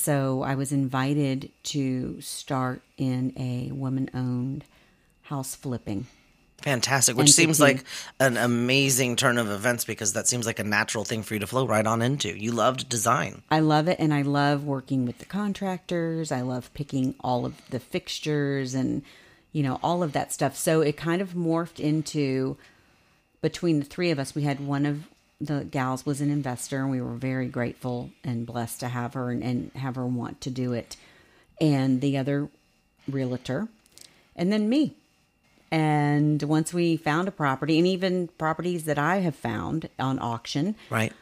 So 0.00 0.42
I 0.42 0.54
was 0.54 0.72
invited 0.72 1.50
to 1.64 2.22
start 2.22 2.80
in 2.96 3.34
a 3.36 3.70
woman-owned 3.70 4.64
house 5.22 5.54
flipping. 5.54 6.06
Fantastic. 6.62 7.18
Which 7.18 7.32
seems 7.32 7.60
like 7.60 7.84
an 8.18 8.38
amazing 8.38 9.16
turn 9.16 9.36
of 9.36 9.50
events 9.50 9.84
because 9.84 10.14
that 10.14 10.26
seems 10.26 10.46
like 10.46 10.58
a 10.58 10.64
natural 10.64 11.04
thing 11.04 11.22
for 11.22 11.34
you 11.34 11.40
to 11.40 11.46
flow 11.46 11.66
right 11.66 11.86
on 11.86 12.00
into. 12.00 12.28
You 12.28 12.52
loved 12.52 12.88
design. 12.88 13.42
I 13.50 13.60
love 13.60 13.88
it, 13.88 13.98
and 14.00 14.14
I 14.14 14.22
love 14.22 14.64
working 14.64 15.04
with 15.04 15.18
the 15.18 15.26
contractors. 15.26 16.32
I 16.32 16.40
love 16.40 16.72
picking 16.72 17.14
all 17.20 17.44
of 17.44 17.60
the 17.68 17.80
fixtures 17.80 18.74
and 18.74 19.02
you 19.52 19.62
know 19.62 19.80
all 19.82 20.02
of 20.02 20.12
that 20.12 20.32
stuff. 20.32 20.56
So 20.56 20.80
it 20.80 20.96
kind 20.96 21.20
of 21.20 21.34
morphed 21.34 21.78
into 21.78 22.56
between 23.42 23.80
the 23.80 23.86
three 23.86 24.10
of 24.10 24.18
us. 24.18 24.34
We 24.34 24.42
had 24.42 24.60
one 24.60 24.86
of 24.86 25.04
the 25.40 25.64
gals 25.64 26.04
was 26.04 26.20
an 26.20 26.30
investor, 26.30 26.80
and 26.80 26.90
we 26.90 27.00
were 27.00 27.14
very 27.14 27.48
grateful 27.48 28.10
and 28.22 28.46
blessed 28.46 28.80
to 28.80 28.88
have 28.88 29.14
her 29.14 29.30
and, 29.30 29.42
and 29.42 29.70
have 29.74 29.96
her 29.96 30.06
want 30.06 30.40
to 30.42 30.50
do 30.50 30.72
it, 30.72 30.96
and 31.60 32.00
the 32.00 32.16
other 32.18 32.48
realtor, 33.08 33.68
and 34.36 34.52
then 34.52 34.68
me. 34.68 34.94
And 35.72 36.42
once 36.42 36.74
we 36.74 36.96
found 36.96 37.28
a 37.28 37.30
property, 37.30 37.78
and 37.78 37.86
even 37.86 38.28
properties 38.38 38.84
that 38.84 38.98
I 38.98 39.18
have 39.18 39.36
found 39.36 39.88
on 39.98 40.18
auction, 40.18 40.74
Right. 40.90 41.12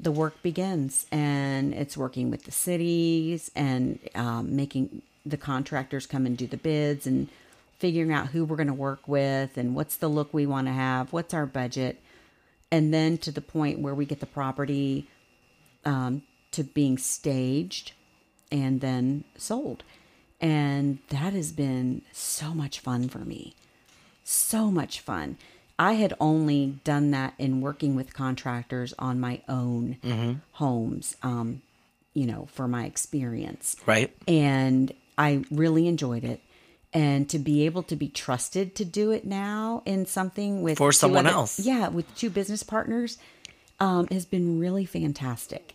the 0.00 0.12
work 0.12 0.40
begins 0.42 1.06
and 1.10 1.74
it's 1.74 1.96
working 1.96 2.30
with 2.30 2.44
the 2.44 2.52
cities 2.52 3.50
and 3.56 3.98
um, 4.14 4.54
making 4.54 5.02
the 5.26 5.36
contractors 5.36 6.06
come 6.06 6.24
and 6.24 6.36
do 6.38 6.46
the 6.46 6.56
bids 6.56 7.06
and 7.06 7.28
figuring 7.78 8.12
out 8.12 8.28
who 8.28 8.44
we're 8.44 8.56
going 8.56 8.68
to 8.68 8.72
work 8.74 9.06
with 9.08 9.56
and 9.56 9.74
what's 9.74 9.96
the 9.96 10.08
look 10.08 10.32
we 10.32 10.46
want 10.46 10.66
to 10.68 10.72
have 10.72 11.12
what's 11.12 11.34
our 11.34 11.46
budget 11.46 12.00
and 12.70 12.92
then 12.92 13.18
to 13.18 13.30
the 13.30 13.40
point 13.40 13.78
where 13.78 13.94
we 13.94 14.04
get 14.04 14.20
the 14.20 14.26
property 14.26 15.08
um, 15.84 16.22
to 16.52 16.64
being 16.64 16.98
staged 16.98 17.92
and 18.50 18.80
then 18.80 19.24
sold 19.36 19.82
and 20.40 20.98
that 21.08 21.32
has 21.32 21.52
been 21.52 22.02
so 22.12 22.54
much 22.54 22.80
fun 22.80 23.08
for 23.08 23.18
me 23.18 23.54
so 24.28 24.70
much 24.70 25.00
fun. 25.00 25.38
I 25.78 25.94
had 25.94 26.12
only 26.20 26.78
done 26.84 27.12
that 27.12 27.32
in 27.38 27.62
working 27.62 27.94
with 27.94 28.12
contractors 28.12 28.92
on 28.98 29.18
my 29.18 29.40
own 29.48 29.96
homes. 30.52 31.16
Um, 31.22 31.62
you 32.12 32.26
know, 32.26 32.48
for 32.52 32.66
my 32.68 32.84
experience. 32.84 33.76
Right. 33.86 34.14
And 34.26 34.92
I 35.16 35.44
really 35.50 35.86
enjoyed 35.86 36.24
it. 36.24 36.42
And 36.92 37.28
to 37.28 37.38
be 37.38 37.66
able 37.66 37.82
to 37.84 37.96
be 37.96 38.08
trusted 38.08 38.74
to 38.76 38.84
do 38.84 39.10
it 39.10 39.26
now 39.26 39.82
in 39.84 40.06
something 40.06 40.62
with 40.62 40.78
For 40.78 40.90
someone 40.92 41.26
other- 41.26 41.34
else. 41.36 41.58
yeah, 41.60 41.88
with 41.88 42.12
two 42.16 42.30
business 42.30 42.62
partners, 42.62 43.18
um, 43.78 44.06
has 44.08 44.24
been 44.24 44.58
really 44.58 44.86
fantastic. 44.86 45.74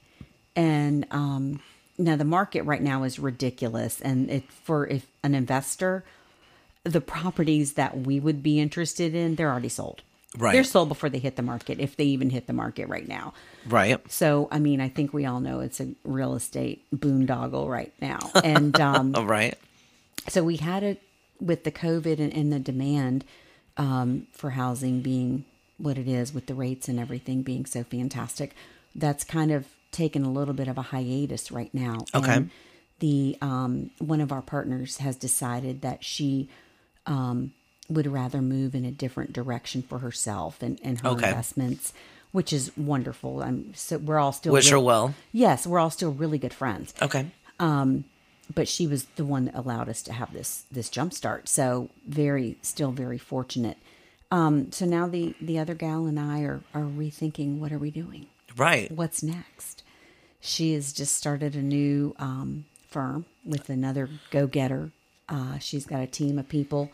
And 0.56 1.06
um, 1.12 1.62
now 2.00 2.16
the 2.16 2.26
market 2.26 2.64
right 2.64 2.82
now 2.82 3.04
is 3.04 3.20
ridiculous, 3.20 4.02
and 4.02 4.30
it 4.30 4.52
for 4.52 4.88
if 4.88 5.06
an 5.24 5.36
investor, 5.36 6.04
the 6.84 7.00
properties 7.02 7.74
that 7.74 7.96
we 8.00 8.20
would 8.20 8.42
be 8.42 8.60
interested 8.60 9.14
in, 9.14 9.36
they're 9.36 9.52
already 9.52 9.70
sold. 9.70 10.02
Right. 10.36 10.54
They're 10.54 10.64
sold 10.64 10.90
before 10.90 11.10
they 11.10 11.20
hit 11.20 11.36
the 11.36 11.44
market, 11.44 11.80
if 11.80 11.96
they 11.96 12.06
even 12.06 12.32
hit 12.32 12.48
the 12.48 12.54
market 12.54 12.88
right 12.90 13.08
now. 13.08 13.36
Right. 13.68 14.00
So, 14.12 14.48
I 14.52 14.58
mean, 14.58 14.82
I 14.82 14.90
think 14.90 15.14
we 15.14 15.28
all 15.28 15.40
know 15.40 15.60
it's 15.60 15.80
a 15.80 15.90
real 16.04 16.34
estate 16.34 16.84
boondoggle 16.94 17.70
right 17.70 17.94
now. 18.02 18.32
And 18.44 18.80
um, 18.82 19.14
All 19.16 19.28
right. 19.28 19.56
So 20.28 20.44
we 20.44 20.58
had 20.58 20.84
it 20.84 21.02
with 21.40 21.64
the 21.64 21.72
COVID 21.72 22.20
and, 22.20 22.34
and 22.34 22.52
the 22.54 22.60
demand 22.60 23.26
um, 23.78 24.28
for 24.32 24.52
housing 24.52 25.02
being 25.02 25.46
what 25.78 25.98
it 25.98 26.08
is, 26.08 26.34
with 26.34 26.46
the 26.46 26.54
rates 26.54 26.88
and 26.88 27.00
everything 27.00 27.42
being 27.42 27.66
so 27.66 27.84
fantastic. 27.84 28.56
That's 28.96 29.24
kind 29.24 29.52
of 29.52 29.66
taken 29.92 30.24
a 30.24 30.32
little 30.32 30.54
bit 30.54 30.68
of 30.68 30.78
a 30.78 30.84
hiatus 30.84 31.52
right 31.52 31.74
now. 31.74 32.06
Okay. 32.14 32.36
And 32.36 32.50
the 33.00 33.38
um, 33.42 33.90
one 34.00 34.22
of 34.22 34.32
our 34.32 34.42
partners 34.42 34.98
has 34.98 35.16
decided 35.16 35.82
that 35.82 36.04
she 36.04 36.48
um, 37.06 37.54
would 37.90 38.08
rather 38.08 38.42
move 38.42 38.76
in 38.76 38.86
a 38.86 38.92
different 38.92 39.34
direction 39.34 39.82
for 39.82 40.00
herself 40.00 40.62
and, 40.62 40.80
and 40.84 41.00
her 41.02 41.10
Okay. 41.10 41.28
investments, 41.30 41.92
which 42.32 42.54
is 42.54 42.72
wonderful. 42.78 43.42
I'm 43.44 43.74
so 43.76 43.98
we're 43.98 44.20
all 44.20 44.32
still 44.32 44.54
Wish 44.54 44.70
her 44.70 44.80
well. 44.80 45.14
Yes, 45.34 45.68
we're 45.68 45.80
all 45.80 45.90
still 45.90 46.12
really 46.12 46.38
good 46.38 46.54
friends 46.54 46.94
Okay. 47.02 47.26
But 48.54 48.68
she 48.68 48.88
was 48.88 49.06
the 49.16 49.26
one 49.26 49.46
that 49.46 49.56
allowed 49.56 49.90
us 49.90 50.02
to 50.04 50.14
have 50.14 50.34
this 50.34 50.66
this 50.72 50.90
jump 50.90 51.14
start. 51.14 51.48
So 51.48 51.90
very, 52.08 52.58
still 52.62 52.92
very 52.92 53.18
fortunate. 53.18 53.78
Um, 54.32 54.72
so 54.72 54.86
now 54.86 55.08
the 55.08 55.36
the 55.42 55.60
other 55.60 55.76
gal 55.76 56.06
and 56.06 56.20
I 56.20 56.42
are 56.42 56.62
are 56.74 56.82
rethinking 56.82 57.60
what 57.60 57.72
are 57.72 57.78
we 57.80 57.92
doing? 57.92 58.28
Right. 58.56 58.92
What's 58.92 59.24
next? 59.24 59.84
She 60.40 60.74
has 60.74 60.92
just 60.92 61.16
started 61.16 61.56
a 61.56 61.62
new 61.62 62.16
um, 62.20 62.66
firm 62.90 63.26
with 63.46 63.70
another 63.70 64.10
go 64.30 64.46
getter. 64.48 64.92
Uh, 65.30 65.58
she's 65.60 65.86
got 65.86 66.02
a 66.02 66.08
team 66.08 66.38
of 66.38 66.50
people. 66.50 66.92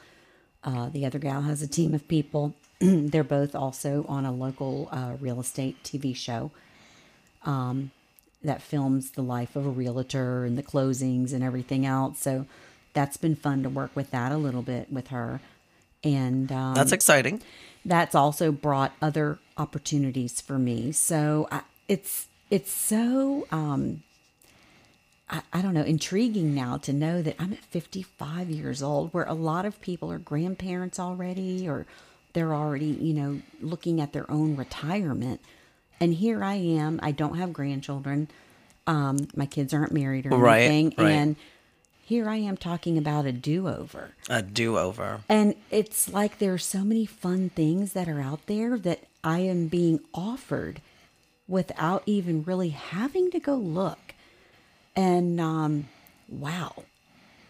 Uh, 0.63 0.89
the 0.89 1.05
other 1.05 1.19
gal 1.19 1.41
has 1.41 1.61
a 1.61 1.67
team 1.67 1.93
of 1.93 2.07
people. 2.07 2.53
They're 2.79 3.23
both 3.23 3.55
also 3.55 4.05
on 4.07 4.25
a 4.25 4.31
local 4.31 4.87
uh, 4.91 5.13
real 5.19 5.39
estate 5.39 5.83
TV 5.83 6.15
show 6.15 6.51
that 8.43 8.61
films 8.61 9.11
the 9.11 9.21
life 9.21 9.55
of 9.55 9.65
a 9.65 9.69
realtor 9.69 10.45
and 10.45 10.57
the 10.57 10.63
closings 10.63 11.33
and 11.33 11.43
everything 11.43 11.85
else. 11.85 12.19
So 12.19 12.45
that's 12.93 13.17
been 13.17 13.35
fun 13.35 13.63
to 13.63 13.69
work 13.69 13.91
with 13.95 14.11
that 14.11 14.31
a 14.31 14.37
little 14.37 14.61
bit 14.61 14.91
with 14.91 15.07
her. 15.09 15.41
And 16.03 16.49
um, 16.51 16.75
That's 16.75 16.93
exciting. 16.93 17.41
that's 17.83 18.15
also 18.15 18.51
brought 18.53 18.93
other 19.01 19.39
opportunities 19.57 20.39
for 20.39 20.57
me. 20.57 20.93
So 20.93 21.47
I, 21.51 21.61
it's 21.89 22.27
it's 22.49 22.71
so 22.71 23.45
um, 23.51 24.03
I, 25.29 25.41
I 25.51 25.61
don't 25.61 25.73
know 25.73 25.81
intriguing 25.83 26.55
now 26.55 26.77
to 26.77 26.93
know 26.93 27.21
that 27.21 27.35
I'm 27.37 27.51
at 27.51 27.59
55 27.65 28.49
years 28.49 28.81
old, 28.81 29.13
where 29.13 29.25
a 29.25 29.33
lot 29.33 29.65
of 29.65 29.81
people 29.81 30.09
are 30.09 30.17
grandparents 30.19 30.99
already, 30.99 31.67
or 31.67 31.85
they're 32.31 32.53
already 32.55 32.85
you 32.85 33.13
know 33.13 33.41
looking 33.59 33.99
at 33.99 34.13
their 34.13 34.29
own 34.31 34.55
retirement, 34.55 35.41
and 35.99 36.13
here 36.13 36.43
I 36.43 36.55
am. 36.55 36.99
I 37.03 37.11
don't 37.11 37.37
have 37.37 37.53
grandchildren. 37.53 38.29
Um, 38.87 39.27
my 39.35 39.45
kids 39.45 39.73
aren't 39.73 39.91
married 39.91 40.25
or 40.25 40.29
Right, 40.37 40.61
anything, 40.61 40.93
right. 41.03 41.11
and 41.11 41.35
here 42.03 42.27
I 42.27 42.37
am 42.37 42.57
talking 42.57 42.97
about 42.97 43.25
a 43.27 43.31
do 43.31 43.67
over. 43.67 44.11
A 44.29 44.41
do 44.41 44.77
over. 44.79 45.21
And 45.29 45.53
it's 45.69 46.11
like 46.11 46.39
there 46.39 46.53
are 46.53 46.57
so 46.57 46.79
many 46.79 47.05
fun 47.05 47.49
things 47.51 47.93
that 47.93 48.07
are 48.09 48.19
out 48.19 48.47
there 48.47 48.79
that 48.79 49.01
I 49.23 49.39
am 49.39 49.67
being 49.67 49.99
offered 50.13 50.81
without 51.47 52.01
even 52.07 52.43
really 52.43 52.69
having 52.69 53.29
to 53.31 53.39
go 53.39 53.55
look. 53.55 54.15
And 54.95 55.39
um, 55.39 55.87
wow, 56.27 56.83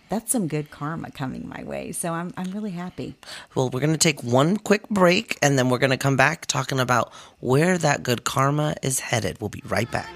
that's 0.10 0.32
some 0.32 0.48
good 0.48 0.72
karma 0.72 1.12
coming 1.12 1.48
my 1.48 1.63
way. 1.63 1.92
So 1.92 2.13
I'm 2.13 2.34
I'm 2.36 2.51
really 2.51 2.72
happy. 2.72 3.16
Well, 3.56 3.70
we're 3.70 3.80
going 3.80 3.94
to 3.94 3.98
take 3.98 4.24
one 4.24 4.58
quick 4.58 4.88
break 4.89 5.38
and 5.42 5.58
then 5.58 5.70
we're 5.70 5.78
going 5.78 5.92
to 5.92 5.98
come 5.98 6.18
back 6.18 6.46
talking 6.46 6.80
about 6.80 7.13
where 7.39 7.78
that 7.78 8.04
good 8.04 8.24
karma 8.24 8.75
is 8.84 9.00
headed. 9.00 9.39
We'll 9.39 9.50
be 9.50 9.63
right 9.66 9.89
back. 9.89 10.10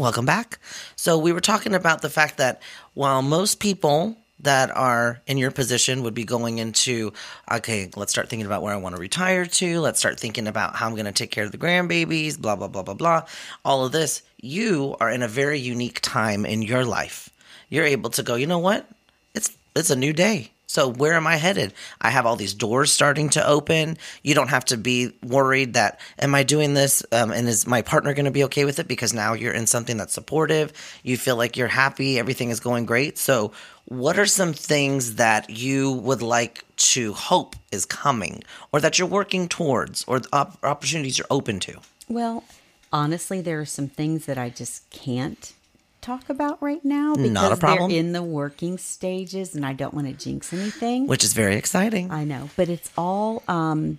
Welcome 0.00 0.24
back. 0.24 0.58
So, 0.96 1.18
we 1.18 1.30
were 1.30 1.42
talking 1.42 1.74
about 1.74 2.00
the 2.00 2.08
fact 2.08 2.38
that 2.38 2.62
while 2.94 3.20
most 3.20 3.60
people 3.60 4.16
that 4.38 4.74
are 4.74 5.20
in 5.26 5.36
your 5.36 5.50
position 5.50 6.02
would 6.04 6.14
be 6.14 6.24
going 6.24 6.56
into, 6.56 7.12
okay, 7.52 7.90
let's 7.94 8.10
start 8.10 8.30
thinking 8.30 8.46
about 8.46 8.62
where 8.62 8.72
I 8.72 8.78
want 8.78 8.94
to 8.94 9.00
retire 9.00 9.44
to. 9.44 9.80
Let's 9.80 9.98
start 9.98 10.18
thinking 10.18 10.48
about 10.48 10.74
how 10.74 10.86
I'm 10.86 10.94
going 10.94 11.04
to 11.04 11.12
take 11.12 11.30
care 11.30 11.44
of 11.44 11.52
the 11.52 11.58
grandbabies, 11.58 12.40
blah, 12.40 12.56
blah, 12.56 12.68
blah, 12.68 12.82
blah, 12.82 12.94
blah. 12.94 13.26
All 13.62 13.84
of 13.84 13.92
this, 13.92 14.22
you 14.40 14.96
are 15.00 15.10
in 15.10 15.22
a 15.22 15.28
very 15.28 15.58
unique 15.58 16.00
time 16.00 16.46
in 16.46 16.62
your 16.62 16.86
life. 16.86 17.28
You're 17.68 17.84
able 17.84 18.08
to 18.08 18.22
go, 18.22 18.36
you 18.36 18.46
know 18.46 18.58
what? 18.58 18.88
It's 19.34 19.54
it's 19.76 19.90
a 19.90 19.96
new 19.96 20.14
day. 20.14 20.50
So 20.70 20.86
where 20.86 21.14
am 21.14 21.26
I 21.26 21.34
headed? 21.34 21.74
I 22.00 22.10
have 22.10 22.26
all 22.26 22.36
these 22.36 22.54
doors 22.54 22.92
starting 22.92 23.28
to 23.30 23.44
open. 23.44 23.98
You 24.22 24.36
don't 24.36 24.50
have 24.50 24.64
to 24.66 24.76
be 24.76 25.12
worried 25.20 25.74
that 25.74 25.98
am 26.16 26.32
I 26.32 26.44
doing 26.44 26.74
this 26.74 27.02
um, 27.10 27.32
and 27.32 27.48
is 27.48 27.66
my 27.66 27.82
partner 27.82 28.14
going 28.14 28.26
to 28.26 28.30
be 28.30 28.44
okay 28.44 28.64
with 28.64 28.78
it 28.78 28.86
because 28.86 29.12
now 29.12 29.32
you're 29.32 29.52
in 29.52 29.66
something 29.66 29.96
that's 29.96 30.14
supportive. 30.14 30.72
You 31.02 31.16
feel 31.16 31.34
like 31.34 31.56
you're 31.56 31.66
happy, 31.66 32.20
everything 32.20 32.50
is 32.50 32.60
going 32.60 32.86
great. 32.86 33.18
So 33.18 33.50
what 33.86 34.16
are 34.16 34.26
some 34.26 34.52
things 34.52 35.16
that 35.16 35.50
you 35.50 35.90
would 35.90 36.22
like 36.22 36.64
to 36.76 37.14
hope 37.14 37.56
is 37.72 37.84
coming 37.84 38.44
or 38.70 38.78
that 38.80 38.96
you're 38.96 39.08
working 39.08 39.48
towards 39.48 40.04
or 40.06 40.20
op- 40.32 40.56
opportunities 40.62 41.18
you're 41.18 41.26
open 41.30 41.58
to? 41.58 41.80
Well, 42.08 42.44
honestly, 42.92 43.40
there 43.40 43.58
are 43.58 43.66
some 43.66 43.88
things 43.88 44.26
that 44.26 44.38
I 44.38 44.50
just 44.50 44.88
can't 44.90 45.52
talk 46.00 46.28
about 46.30 46.62
right 46.62 46.84
now 46.84 47.14
because 47.14 47.30
Not 47.30 47.52
a 47.52 47.56
problem. 47.56 47.90
they're 47.90 47.98
in 47.98 48.12
the 48.12 48.22
working 48.22 48.78
stages 48.78 49.54
and 49.54 49.64
I 49.64 49.72
don't 49.72 49.94
want 49.94 50.06
to 50.06 50.12
jinx 50.12 50.52
anything. 50.52 51.06
Which 51.06 51.24
is 51.24 51.32
very 51.32 51.56
exciting. 51.56 52.10
I 52.10 52.24
know, 52.24 52.50
but 52.56 52.68
it's 52.68 52.90
all 52.96 53.42
um, 53.48 53.98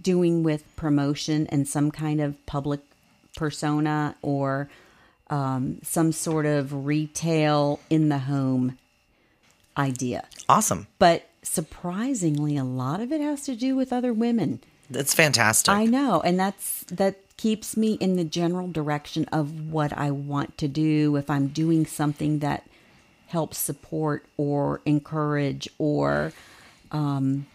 doing 0.00 0.42
with 0.42 0.64
promotion 0.76 1.46
and 1.48 1.66
some 1.68 1.90
kind 1.90 2.20
of 2.20 2.44
public 2.46 2.80
persona 3.36 4.14
or 4.22 4.68
um, 5.30 5.78
some 5.82 6.12
sort 6.12 6.46
of 6.46 6.86
retail 6.86 7.80
in 7.88 8.08
the 8.08 8.18
home 8.18 8.78
idea. 9.76 10.26
Awesome. 10.48 10.86
But 10.98 11.28
surprisingly, 11.42 12.56
a 12.56 12.64
lot 12.64 13.00
of 13.00 13.12
it 13.12 13.20
has 13.20 13.42
to 13.44 13.56
do 13.56 13.74
with 13.74 13.92
other 13.92 14.12
women. 14.12 14.60
That's 14.90 15.14
fantastic. 15.14 15.72
I 15.72 15.86
know, 15.86 16.20
and 16.20 16.38
that's 16.38 16.84
that 16.84 17.21
keeps 17.42 17.76
me 17.76 17.94
in 17.94 18.14
the 18.14 18.22
general 18.22 18.68
direction 18.68 19.24
of 19.32 19.68
what 19.68 19.92
I 19.92 20.12
want 20.12 20.56
to 20.58 20.68
do 20.68 21.16
if 21.16 21.28
I'm 21.28 21.48
doing 21.48 21.84
something 21.84 22.38
that 22.38 22.64
helps 23.26 23.58
support 23.58 24.24
or 24.36 24.80
encourage 24.84 25.68
or 25.76 26.32
um 26.92 27.46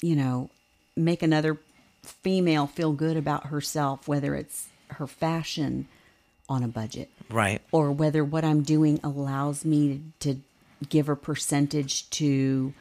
you 0.00 0.16
know, 0.16 0.48
make 0.96 1.22
another 1.22 1.58
female 2.02 2.66
feel 2.66 2.92
good 2.94 3.18
about 3.18 3.48
herself 3.48 4.08
whether 4.08 4.34
it's 4.34 4.68
her 4.92 5.06
fashion 5.06 5.88
on 6.48 6.62
a 6.62 6.68
budget 6.68 7.10
right. 7.28 7.60
or 7.70 7.92
whether 7.92 8.24
what 8.24 8.44
I'm 8.44 8.62
doing 8.62 8.98
allows 9.04 9.62
me 9.62 10.00
to 10.20 10.36
give 10.88 11.10
a 11.10 11.16
percentage 11.16 12.08
to 12.10 12.72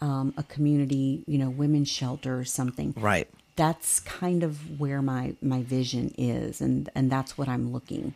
um, 0.00 0.32
a 0.38 0.42
community, 0.42 1.22
you 1.26 1.36
know, 1.36 1.50
women's 1.50 1.90
shelter 1.90 2.38
or 2.38 2.46
something. 2.46 2.94
Right. 2.96 3.28
That's 3.56 4.00
kind 4.00 4.42
of 4.42 4.80
where 4.80 5.02
my 5.02 5.34
my 5.42 5.62
vision 5.62 6.14
is, 6.16 6.60
and 6.60 6.88
and 6.94 7.10
that's 7.10 7.36
what 7.36 7.48
I'm 7.48 7.72
looking. 7.72 8.14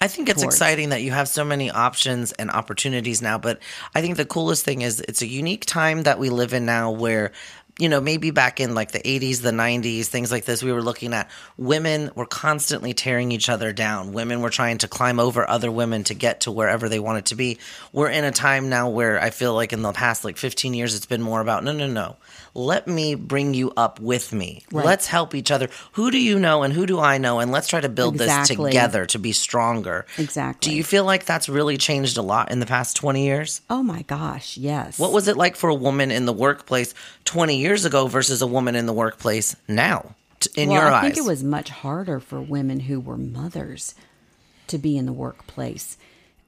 I 0.00 0.06
think 0.06 0.28
it's 0.28 0.42
towards. 0.42 0.54
exciting 0.54 0.90
that 0.90 1.02
you 1.02 1.10
have 1.10 1.28
so 1.28 1.44
many 1.44 1.70
options 1.70 2.32
and 2.32 2.50
opportunities 2.50 3.20
now. 3.20 3.36
But 3.36 3.60
I 3.94 4.00
think 4.00 4.16
the 4.16 4.24
coolest 4.24 4.64
thing 4.64 4.82
is 4.82 5.00
it's 5.00 5.22
a 5.22 5.26
unique 5.26 5.66
time 5.66 6.04
that 6.04 6.18
we 6.18 6.30
live 6.30 6.52
in 6.52 6.64
now 6.64 6.90
where 6.90 7.32
you 7.78 7.88
know, 7.88 8.00
maybe 8.00 8.32
back 8.32 8.58
in 8.58 8.74
like 8.74 8.90
the 8.90 8.98
80s, 8.98 9.40
the 9.40 9.52
90s, 9.52 10.06
things 10.06 10.32
like 10.32 10.44
this, 10.44 10.62
we 10.62 10.72
were 10.72 10.82
looking 10.82 11.14
at 11.14 11.30
women 11.56 12.10
were 12.16 12.26
constantly 12.26 12.92
tearing 12.92 13.30
each 13.30 13.48
other 13.48 13.72
down. 13.72 14.12
Women 14.12 14.42
were 14.42 14.50
trying 14.50 14.78
to 14.78 14.88
climb 14.88 15.20
over 15.20 15.48
other 15.48 15.70
women 15.70 16.02
to 16.04 16.14
get 16.14 16.40
to 16.40 16.50
wherever 16.50 16.88
they 16.88 16.98
wanted 16.98 17.26
to 17.26 17.36
be. 17.36 17.58
We're 17.92 18.10
in 18.10 18.24
a 18.24 18.32
time 18.32 18.68
now 18.68 18.88
where 18.88 19.20
I 19.20 19.30
feel 19.30 19.54
like 19.54 19.72
in 19.72 19.82
the 19.82 19.92
past 19.92 20.24
like 20.24 20.36
15 20.36 20.74
years, 20.74 20.96
it's 20.96 21.06
been 21.06 21.22
more 21.22 21.40
about 21.40 21.62
no, 21.62 21.72
no, 21.72 21.86
no. 21.86 22.16
Let 22.54 22.88
me 22.88 23.14
bring 23.14 23.54
you 23.54 23.72
up 23.76 24.00
with 24.00 24.32
me. 24.32 24.64
Right. 24.72 24.84
Let's 24.84 25.06
help 25.06 25.36
each 25.36 25.52
other. 25.52 25.68
Who 25.92 26.10
do 26.10 26.20
you 26.20 26.40
know 26.40 26.64
and 26.64 26.72
who 26.72 26.86
do 26.86 26.98
I 26.98 27.18
know? 27.18 27.38
And 27.38 27.52
let's 27.52 27.68
try 27.68 27.80
to 27.80 27.88
build 27.88 28.18
this 28.18 28.48
together 28.48 29.06
to 29.06 29.18
be 29.20 29.32
stronger. 29.32 30.06
Exactly. 30.16 30.70
Do 30.70 30.76
you 30.76 30.82
feel 30.82 31.04
like 31.04 31.24
that's 31.24 31.48
really 31.48 31.76
changed 31.76 32.16
a 32.16 32.22
lot 32.22 32.50
in 32.50 32.58
the 32.58 32.66
past 32.66 32.96
20 32.96 33.24
years? 33.24 33.60
Oh 33.70 33.84
my 33.84 34.02
gosh, 34.02 34.56
yes. 34.56 34.98
What 34.98 35.12
was 35.12 35.28
it 35.28 35.36
like 35.36 35.54
for 35.54 35.70
a 35.70 35.74
woman 35.74 36.10
in 36.10 36.26
the 36.26 36.32
workplace 36.32 36.94
20 37.24 37.56
years 37.56 37.67
ago 37.84 38.06
versus 38.06 38.42
a 38.42 38.46
woman 38.46 38.74
in 38.74 38.86
the 38.86 38.92
workplace 38.92 39.56
now, 39.66 40.14
in 40.56 40.70
well, 40.70 40.80
your 40.80 40.90
I 40.90 40.98
eyes? 40.98 41.04
I 41.04 41.10
think 41.10 41.18
it 41.18 41.28
was 41.28 41.44
much 41.44 41.70
harder 41.70 42.20
for 42.20 42.40
women 42.40 42.80
who 42.80 43.00
were 43.00 43.16
mothers 43.16 43.94
to 44.68 44.78
be 44.78 44.96
in 44.96 45.06
the 45.06 45.12
workplace. 45.12 45.96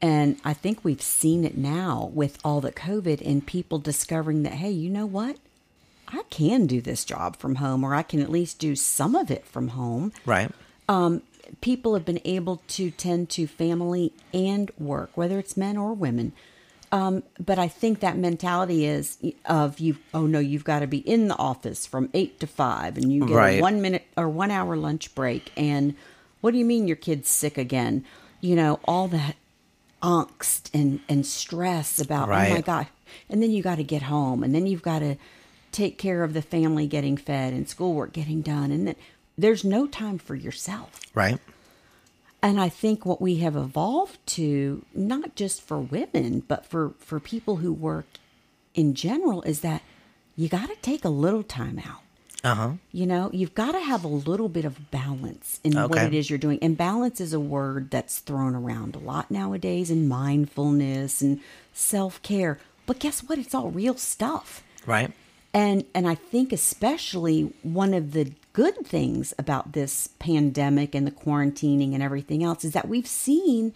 And 0.02 0.38
I 0.44 0.54
think 0.54 0.80
we've 0.82 1.02
seen 1.02 1.44
it 1.44 1.58
now 1.58 2.10
with 2.14 2.38
all 2.44 2.60
the 2.60 2.72
COVID 2.72 3.20
and 3.26 3.46
people 3.46 3.78
discovering 3.78 4.42
that, 4.44 4.54
hey, 4.54 4.70
you 4.70 4.88
know 4.88 5.06
what? 5.06 5.36
I 6.08 6.22
can 6.30 6.66
do 6.66 6.80
this 6.80 7.04
job 7.04 7.36
from 7.36 7.56
home, 7.56 7.84
or 7.84 7.94
I 7.94 8.02
can 8.02 8.20
at 8.20 8.30
least 8.30 8.58
do 8.58 8.74
some 8.74 9.14
of 9.14 9.30
it 9.30 9.46
from 9.46 9.68
home. 9.68 10.12
right. 10.26 10.50
Um, 10.88 11.22
people 11.60 11.94
have 11.94 12.04
been 12.04 12.20
able 12.24 12.62
to 12.68 12.90
tend 12.90 13.28
to 13.30 13.46
family 13.46 14.12
and 14.34 14.70
work, 14.78 15.10
whether 15.14 15.38
it's 15.38 15.56
men 15.56 15.76
or 15.76 15.92
women. 15.92 16.32
Um, 16.92 17.22
but 17.38 17.58
I 17.58 17.68
think 17.68 18.00
that 18.00 18.16
mentality 18.18 18.84
is 18.84 19.16
of 19.44 19.78
you. 19.78 19.96
Oh 20.12 20.26
no, 20.26 20.40
you've 20.40 20.64
got 20.64 20.80
to 20.80 20.86
be 20.88 20.98
in 20.98 21.28
the 21.28 21.36
office 21.36 21.86
from 21.86 22.10
eight 22.14 22.40
to 22.40 22.46
five, 22.48 22.96
and 22.96 23.12
you 23.12 23.26
get 23.26 23.34
Right. 23.34 23.58
a 23.58 23.62
one 23.62 23.80
minute 23.80 24.06
or 24.16 24.28
one 24.28 24.50
hour 24.50 24.76
lunch 24.76 25.14
break. 25.14 25.52
And 25.56 25.94
what 26.40 26.50
do 26.50 26.58
you 26.58 26.64
mean 26.64 26.88
your 26.88 26.96
kid's 26.96 27.28
sick 27.28 27.56
again? 27.56 28.04
You 28.40 28.56
know 28.56 28.80
all 28.86 29.06
that 29.08 29.36
angst 30.02 30.70
and 30.74 31.00
and 31.08 31.24
stress 31.26 32.00
about 32.00 32.28
oh 32.28 32.32
my 32.32 32.60
god. 32.60 32.86
And 33.28 33.42
then 33.42 33.50
you 33.50 33.62
got 33.62 33.76
to 33.76 33.84
get 33.84 34.02
home, 34.02 34.42
and 34.42 34.54
then 34.54 34.66
you've 34.66 34.82
got 34.82 35.00
to 35.00 35.16
take 35.72 35.98
care 35.98 36.24
of 36.24 36.32
the 36.32 36.42
family 36.42 36.86
getting 36.88 37.16
fed 37.16 37.52
and 37.52 37.68
schoolwork 37.68 38.12
getting 38.12 38.40
done, 38.42 38.72
and 38.72 38.86
then 38.88 38.96
there's 39.38 39.64
no 39.64 39.86
time 39.86 40.18
for 40.18 40.34
yourself. 40.34 41.00
Right. 41.14 41.38
And 42.42 42.60
I 42.60 42.68
think 42.68 43.04
what 43.04 43.20
we 43.20 43.36
have 43.36 43.56
evolved 43.56 44.18
to, 44.28 44.84
not 44.94 45.34
just 45.34 45.60
for 45.60 45.78
women, 45.78 46.42
but 46.46 46.64
for, 46.64 46.94
for 46.98 47.20
people 47.20 47.56
who 47.56 47.72
work 47.72 48.06
in 48.74 48.94
general, 48.94 49.42
is 49.42 49.60
that 49.60 49.82
you 50.36 50.48
got 50.48 50.68
to 50.68 50.76
take 50.76 51.04
a 51.04 51.10
little 51.10 51.42
time 51.42 51.78
out. 51.78 52.00
Uh 52.42 52.54
huh. 52.54 52.70
You 52.92 53.06
know, 53.06 53.30
you've 53.34 53.54
got 53.54 53.72
to 53.72 53.80
have 53.80 54.02
a 54.02 54.08
little 54.08 54.48
bit 54.48 54.64
of 54.64 54.90
balance 54.90 55.60
in 55.62 55.74
what 55.74 55.98
it 55.98 56.14
is 56.14 56.30
you're 56.30 56.38
doing. 56.38 56.58
And 56.62 56.76
balance 56.76 57.20
is 57.20 57.34
a 57.34 57.40
word 57.40 57.90
that's 57.90 58.20
thrown 58.20 58.54
around 58.54 58.96
a 58.96 58.98
lot 58.98 59.30
nowadays, 59.30 59.90
and 59.90 60.08
mindfulness 60.08 61.20
and 61.20 61.40
self 61.74 62.22
care. 62.22 62.58
But 62.86 62.98
guess 62.98 63.20
what? 63.20 63.38
It's 63.38 63.54
all 63.54 63.70
real 63.70 63.94
stuff. 63.94 64.62
Right. 64.86 65.12
And 65.52 65.84
and 65.94 66.06
I 66.06 66.14
think 66.14 66.52
especially 66.52 67.52
one 67.62 67.92
of 67.94 68.12
the 68.12 68.32
good 68.52 68.86
things 68.86 69.34
about 69.38 69.72
this 69.72 70.08
pandemic 70.18 70.94
and 70.94 71.06
the 71.06 71.12
quarantining 71.12 71.94
and 71.94 72.02
everything 72.02 72.42
else 72.44 72.64
is 72.64 72.72
that 72.72 72.88
we've 72.88 73.06
seen 73.06 73.72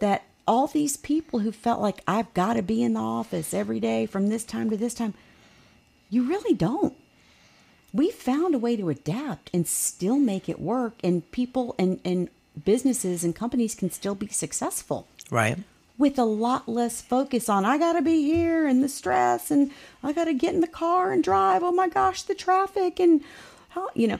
that 0.00 0.24
all 0.46 0.66
these 0.66 0.96
people 0.96 1.38
who 1.40 1.52
felt 1.52 1.80
like 1.80 2.02
I've 2.06 2.32
got 2.34 2.54
to 2.54 2.62
be 2.62 2.82
in 2.82 2.94
the 2.94 3.00
office 3.00 3.54
every 3.54 3.80
day 3.80 4.06
from 4.06 4.28
this 4.28 4.44
time 4.44 4.70
to 4.70 4.76
this 4.76 4.94
time, 4.94 5.14
you 6.10 6.24
really 6.24 6.54
don't. 6.54 6.94
We 7.92 8.10
found 8.10 8.54
a 8.54 8.58
way 8.58 8.76
to 8.76 8.88
adapt 8.88 9.50
and 9.54 9.66
still 9.68 10.16
make 10.16 10.48
it 10.48 10.58
work, 10.58 10.94
and 11.04 11.30
people 11.30 11.74
and, 11.78 12.00
and 12.04 12.28
businesses 12.64 13.22
and 13.22 13.36
companies 13.36 13.74
can 13.74 13.90
still 13.90 14.14
be 14.14 14.28
successful 14.28 15.06
Right. 15.32 15.56
With 16.02 16.18
a 16.18 16.24
lot 16.24 16.68
less 16.68 17.00
focus 17.00 17.48
on 17.48 17.64
I 17.64 17.78
gotta 17.78 18.02
be 18.02 18.24
here 18.24 18.66
and 18.66 18.82
the 18.82 18.88
stress 18.88 19.52
and 19.52 19.70
I 20.02 20.12
gotta 20.12 20.34
get 20.34 20.52
in 20.52 20.60
the 20.60 20.66
car 20.66 21.12
and 21.12 21.22
drive. 21.22 21.62
Oh 21.62 21.70
my 21.70 21.88
gosh, 21.88 22.22
the 22.22 22.34
traffic 22.34 22.98
and 22.98 23.22
how 23.68 23.88
you 23.94 24.08
know 24.08 24.18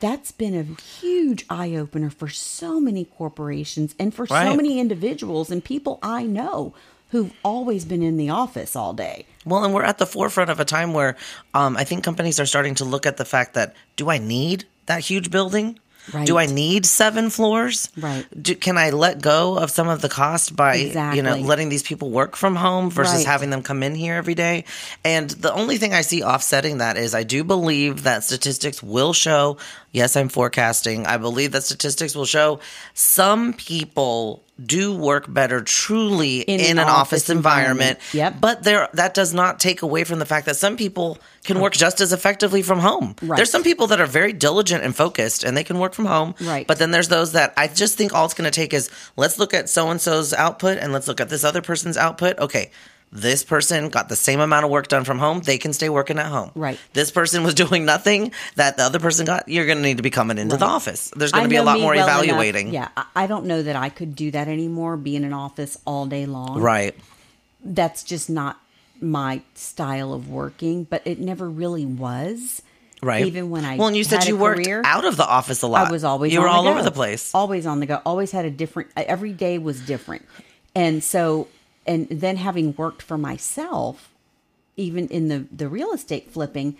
that's 0.00 0.32
been 0.32 0.54
a 0.54 0.80
huge 0.80 1.44
eye 1.50 1.76
opener 1.76 2.08
for 2.08 2.30
so 2.30 2.80
many 2.80 3.04
corporations 3.04 3.94
and 3.98 4.14
for 4.14 4.26
so 4.26 4.56
many 4.56 4.80
individuals 4.80 5.50
and 5.50 5.62
people 5.62 5.98
I 6.02 6.22
know 6.22 6.72
who've 7.10 7.34
always 7.44 7.84
been 7.84 8.02
in 8.02 8.16
the 8.16 8.30
office 8.30 8.74
all 8.74 8.94
day. 8.94 9.26
Well, 9.44 9.62
and 9.62 9.74
we're 9.74 9.84
at 9.84 9.98
the 9.98 10.06
forefront 10.06 10.48
of 10.48 10.58
a 10.58 10.64
time 10.64 10.94
where 10.94 11.16
um, 11.52 11.76
I 11.76 11.84
think 11.84 12.02
companies 12.02 12.40
are 12.40 12.46
starting 12.46 12.76
to 12.76 12.86
look 12.86 13.04
at 13.04 13.18
the 13.18 13.26
fact 13.26 13.52
that 13.54 13.76
do 13.96 14.08
I 14.08 14.16
need 14.16 14.64
that 14.86 15.00
huge 15.00 15.30
building? 15.30 15.78
Right. 16.12 16.26
Do 16.26 16.36
I 16.36 16.46
need 16.46 16.84
seven 16.84 17.30
floors? 17.30 17.88
Right. 17.96 18.26
Do, 18.40 18.54
can 18.54 18.76
I 18.76 18.90
let 18.90 19.22
go 19.22 19.56
of 19.58 19.70
some 19.70 19.88
of 19.88 20.02
the 20.02 20.08
cost 20.10 20.54
by 20.54 20.74
you 20.74 21.22
know 21.22 21.36
letting 21.36 21.70
these 21.70 21.82
people 21.82 22.10
work 22.10 22.36
from 22.36 22.56
home 22.56 22.90
versus 22.90 23.14
Right. 23.24 23.26
having 23.26 23.50
them 23.50 23.62
come 23.62 23.82
in 23.82 23.94
here 23.94 24.14
every 24.14 24.34
day? 24.34 24.64
And 25.02 25.30
the 25.30 25.52
only 25.52 25.78
thing 25.78 25.94
I 25.94 26.02
see 26.02 26.22
offsetting 26.22 26.78
that 26.78 26.96
is 26.98 27.14
I 27.14 27.22
do 27.22 27.42
believe 27.42 28.02
that 28.02 28.22
statistics 28.22 28.82
will 28.82 29.14
show. 29.14 29.56
Yes, 29.92 30.14
I'm 30.14 30.28
forecasting. 30.28 31.06
I 31.06 31.16
believe 31.16 31.52
that 31.52 31.62
statistics 31.64 32.14
will 32.14 32.26
show 32.26 32.60
some 32.92 33.54
people 33.54 34.43
do 34.64 34.94
work 34.94 35.32
better 35.32 35.60
truly 35.60 36.40
in, 36.40 36.60
In 36.60 36.78
an 36.78 36.84
office, 36.84 37.22
office 37.24 37.30
environment. 37.30 37.98
environment. 37.98 38.14
Yep. 38.14 38.40
But 38.40 38.62
there 38.62 38.88
that 38.92 39.12
does 39.14 39.34
not 39.34 39.58
take 39.58 39.82
away 39.82 40.04
from 40.04 40.20
the 40.20 40.26
fact 40.26 40.46
that 40.46 40.56
some 40.56 40.76
people 40.76 41.18
can 41.42 41.58
work 41.60 41.72
just 41.72 42.00
as 42.00 42.12
effectively 42.12 42.62
from 42.62 42.78
home. 42.78 43.16
Right. 43.20 43.36
There's 43.36 43.50
some 43.50 43.64
people 43.64 43.88
that 43.88 44.00
are 44.00 44.06
very 44.06 44.32
diligent 44.32 44.84
and 44.84 44.94
focused 44.94 45.42
and 45.42 45.56
they 45.56 45.64
can 45.64 45.78
work 45.80 45.92
from 45.92 46.06
home. 46.06 46.34
Right. 46.40 46.66
But 46.66 46.78
then 46.78 46.92
there's 46.92 47.08
those 47.08 47.32
that 47.32 47.52
I 47.56 47.66
just 47.66 47.98
think 47.98 48.14
all 48.14 48.24
it's 48.24 48.34
going 48.34 48.50
to 48.50 48.54
take 48.54 48.72
is 48.72 48.90
let's 49.16 49.38
look 49.38 49.54
at 49.54 49.68
so 49.68 49.90
and 49.90 50.00
so's 50.00 50.32
output 50.32 50.78
and 50.78 50.92
let's 50.92 51.08
look 51.08 51.20
at 51.20 51.28
this 51.28 51.42
other 51.42 51.60
person's 51.60 51.96
output. 51.96 52.38
Okay. 52.38 52.70
This 53.16 53.44
person 53.44 53.90
got 53.90 54.08
the 54.08 54.16
same 54.16 54.40
amount 54.40 54.64
of 54.64 54.72
work 54.72 54.88
done 54.88 55.04
from 55.04 55.20
home. 55.20 55.38
They 55.40 55.56
can 55.56 55.72
stay 55.72 55.88
working 55.88 56.18
at 56.18 56.26
home. 56.26 56.50
Right. 56.56 56.80
This 56.94 57.12
person 57.12 57.44
was 57.44 57.54
doing 57.64 57.84
nothing 57.84 58.32
that 58.56 58.76
the 58.76 58.82
other 58.82 58.98
person 58.98 59.24
got. 59.24 59.48
You're 59.48 59.66
going 59.66 59.78
to 59.78 59.82
need 59.84 59.98
to 59.98 60.02
be 60.02 60.10
coming 60.10 60.36
into 60.36 60.56
the 60.56 60.64
office. 60.64 61.12
There's 61.16 61.30
going 61.30 61.44
to 61.44 61.48
be 61.48 61.54
a 61.54 61.62
lot 61.62 61.78
more 61.78 61.94
well 61.94 62.04
enough- 62.08 62.24
evaluating. 62.24 62.74
Yeah, 62.74 62.88
I- 63.14 63.28
don't 63.28 63.46
know 63.46 63.62
that 63.62 63.76
I 63.76 63.88
could 63.88 64.16
do 64.16 64.32
that 64.32 64.48
anymore. 64.48 64.96
Be 64.96 65.14
in 65.14 65.22
an 65.22 65.32
office 65.32 65.78
all 65.86 66.06
day 66.06 66.26
long. 66.26 66.60
Right. 66.60 66.94
that's 67.64 68.02
just 68.02 68.28
not 68.28 68.58
my 69.00 69.42
style 69.54 70.12
of 70.12 70.28
working, 70.28 70.82
but 70.84 71.02
it 71.06 71.20
never 71.20 71.48
really 71.48 71.86
was. 71.86 72.62
Right. 73.02 73.26
Even 73.26 73.50
when 73.50 73.64
I 73.64 73.76
well, 73.76 73.88
and 73.88 73.96
you 73.96 74.02
said 74.02 74.24
you 74.24 74.36
worked 74.36 74.64
career, 74.64 74.82
out 74.84 75.04
of 75.04 75.16
the 75.16 75.26
office 75.26 75.62
a 75.62 75.66
lot. 75.66 75.88
I 75.88 75.90
was 75.90 76.04
always 76.04 76.32
you 76.32 76.40
were 76.40 76.48
all 76.48 76.64
the 76.64 76.70
over 76.70 76.82
the 76.82 76.90
place. 76.90 77.34
Always 77.34 77.64
on 77.66 77.78
the 77.80 77.86
go. 77.86 78.00
Always 78.04 78.32
had 78.32 78.44
a 78.44 78.50
different. 78.50 78.90
Every 78.96 79.32
day 79.32 79.58
was 79.58 79.80
different, 79.80 80.26
and 80.74 81.04
so 81.04 81.48
and 81.86 82.08
then 82.08 82.36
having 82.36 82.74
worked 82.76 83.02
for 83.02 83.18
myself, 83.18 84.10
even 84.76 85.08
in 85.08 85.28
the 85.28 85.46
the 85.50 85.68
real 85.68 85.92
estate 85.92 86.30
flipping, 86.30 86.76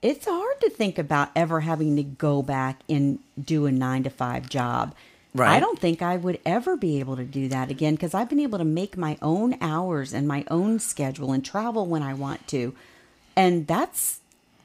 it's 0.00 0.26
hard 0.26 0.60
to 0.60 0.70
think 0.70 0.98
about 0.98 1.30
ever 1.34 1.60
having 1.60 1.96
to 1.96 2.02
go 2.02 2.42
back 2.42 2.80
and 2.88 3.18
do 3.42 3.66
a 3.66 3.72
nine 3.72 4.02
to 4.02 4.10
five 4.10 4.48
job. 4.48 4.94
Right. 5.34 5.56
I 5.56 5.60
don't 5.60 5.78
think 5.78 6.02
I 6.02 6.16
would 6.18 6.40
ever 6.44 6.76
be 6.76 7.00
able 7.00 7.16
to 7.16 7.24
do 7.24 7.48
that 7.48 7.70
again 7.70 7.94
because 7.94 8.12
I've 8.12 8.28
been 8.28 8.40
able 8.40 8.58
to 8.58 8.64
make 8.64 8.98
my 8.98 9.16
own 9.22 9.56
hours 9.62 10.12
and 10.12 10.28
my 10.28 10.44
own 10.50 10.78
schedule 10.78 11.32
and 11.32 11.42
travel 11.42 11.86
when 11.86 12.02
I 12.02 12.12
want 12.12 12.46
to. 12.48 12.74
And 13.34 13.66
that's 13.66 14.20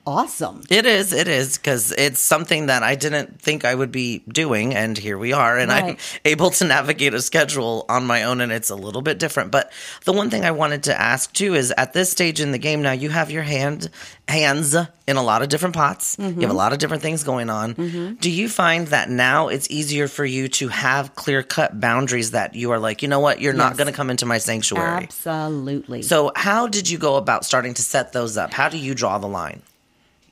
awesome. 0.08 0.64
It 0.70 0.86
is, 0.86 1.12
it 1.12 1.28
is, 1.28 1.58
because 1.58 1.92
it's 1.92 2.22
something 2.22 2.68
that 2.68 2.82
I 2.82 2.96
didn't 2.96 3.42
think 3.42 3.66
I 3.66 3.76
would 3.76 3.92
be 3.92 4.24
doing, 4.30 4.74
and 4.74 4.98
here 4.98 5.18
we 5.18 5.34
are, 5.34 5.58
and 5.58 5.72
I'm 5.72 5.98
able 6.26 6.50
to 6.52 6.66
navigate 6.66 7.14
a 7.14 7.22
schedule 7.22 7.86
on 7.90 8.06
my 8.06 8.24
own, 8.24 8.40
and 8.40 8.52
it's 8.52 8.70
a 8.70 8.76
little 8.76 9.02
bit 9.02 9.20
different. 9.20 9.52
But 9.52 9.72
the 10.06 10.14
one 10.14 10.30
thing 10.30 10.46
I 10.46 10.52
wanted 10.52 10.84
to 10.84 11.00
ask 11.00 11.34
too 11.34 11.54
is, 11.54 11.74
at 11.78 11.92
this 11.92 12.10
stage 12.10 12.40
in 12.40 12.54
the 12.54 12.58
game 12.58 12.82
now, 12.82 12.94
you 12.94 13.10
have 13.10 13.30
your 13.30 13.44
hand 13.44 13.90
hands 14.30 14.76
in 15.08 15.16
a 15.16 15.24
lot 15.24 15.42
of 15.42 15.50
different 15.50 15.76
pots. 15.76 16.16
You 16.18 16.26
have 16.26 16.38
a 16.38 16.42
mm-hmm. 16.42 16.52
lot 16.56 16.74
of 16.74 16.80
different 16.80 17.02
things 17.02 17.24
going 17.24 17.50
on. 17.50 17.76
Mm-hmm. 17.76 18.16
Do 18.16 18.30
you 18.30 18.50
find 18.50 18.88
that 18.88 19.10
now 19.10 19.48
it's 19.48 19.70
easier 19.70 20.08
for 20.08 20.26
you 20.26 20.48
to 20.50 20.68
have 20.68 21.16
clear 21.16 21.44
cut 21.44 21.80
boundaries 21.80 22.32
that 22.32 22.56
you 22.56 22.72
are 22.72 22.80
like, 22.80 23.02
you 23.02 23.08
know 23.08 23.20
what, 23.20 23.40
you're 23.40 23.54
not 23.54 23.78
going 23.78 23.88
to 23.88 23.94
come 23.94 24.10
into 24.10 24.26
my 24.26 24.38
sanctuary. 24.38 25.04
Absolutely. 25.04 26.02
So, 26.02 26.32
how 26.36 26.68
did 26.68 26.90
you 26.90 26.98
go 26.98 27.16
about 27.16 27.46
starting 27.46 27.74
to 27.76 27.82
set 27.82 28.14
those 28.14 28.38
up? 28.38 28.54
How 28.54 28.70
do 28.70 28.78
you 28.78 28.94
draw 28.94 29.18
the 29.18 29.28
line? 29.28 29.62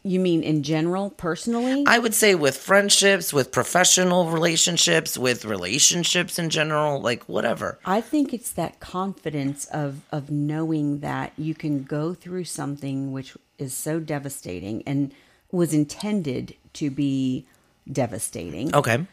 You 0.06 0.20
mean 0.20 0.44
in 0.44 0.62
general, 0.62 1.10
personally? 1.10 1.84
I 1.88 1.98
would 1.98 2.13
say 2.13 2.36
with 2.36 2.56
friendships, 2.58 3.34
with 3.34 3.52
professional 3.52 4.30
relationships, 4.30 5.18
with 5.18 5.44
relationships 5.46 6.38
in 6.38 6.50
general, 6.52 7.02
like 7.02 7.24
whatever. 7.24 7.80
I 7.86 8.02
think 8.02 8.34
it's 8.34 8.52
that 8.52 8.80
confidence 8.80 9.65
of 9.65 10.02
of 10.12 10.30
knowing 10.30 11.00
that 11.00 11.34
you 11.38 11.56
can 11.56 11.84
go 11.84 12.13
through 12.13 12.44
something 12.46 13.12
which 13.12 13.36
is 13.58 13.74
so 13.74 14.00
devastating 14.00 14.84
and 14.86 15.12
was 15.52 15.74
intended 15.74 16.56
to 16.74 16.89
be 16.91 17.46
devastating 17.91 18.76
Okay. 18.76 19.06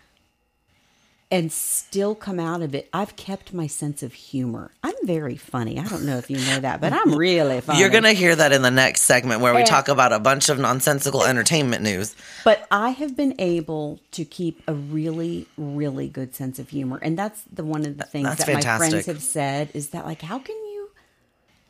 And 1.33 1.51
still 1.51 2.15
come 2.15 2.39
out 2.39 2.61
of 2.63 2.75
it. 2.75 2.89
I've 2.93 3.17
kept 3.17 3.53
my 3.55 3.67
sense 3.67 4.03
of 4.03 4.13
humor. 4.13 4.71
I'm 4.85 4.95
very 5.05 5.37
funny. 5.37 5.79
I 5.81 5.85
don't 5.89 6.05
know 6.05 6.19
if 6.19 6.29
you 6.31 6.37
know 6.37 6.61
that, 6.61 6.81
but 6.81 6.93
I'm 6.93 7.15
really 7.17 7.61
funny. 7.63 7.81
You're 7.81 7.89
going 7.89 8.05
to 8.05 8.13
hear 8.13 8.37
that 8.37 8.53
in 8.53 8.61
the 8.63 8.71
next 8.71 9.03
segment 9.03 9.41
where 9.41 9.53
we 9.55 9.61
And- 9.61 9.67
talk 9.69 9.89
about 9.89 10.13
a 10.13 10.19
bunch 10.21 10.51
of 10.51 10.59
nonsensical 10.59 11.25
entertainment 11.25 11.83
news. 11.83 12.15
But 12.45 12.67
I 12.71 12.91
have 12.91 13.17
been 13.17 13.35
able 13.41 13.99
to 14.13 14.25
keep 14.27 14.63
a 14.69 14.75
really, 14.75 15.47
really 15.57 16.07
good 16.09 16.35
sense 16.35 16.59
of 16.59 16.69
humor, 16.69 16.99
and 17.03 17.19
that's 17.19 17.43
the 17.51 17.65
one 17.65 17.87
of 17.87 17.97
the 17.97 18.05
things 18.05 18.25
That's 18.29 18.45
that 18.45 18.53
my 18.65 18.77
friends 18.79 19.07
have 19.07 19.23
said 19.23 19.71
is 19.75 19.89
that 19.91 20.05
like, 20.05 20.21
how 20.23 20.39
can 20.39 20.55
you 20.57 20.91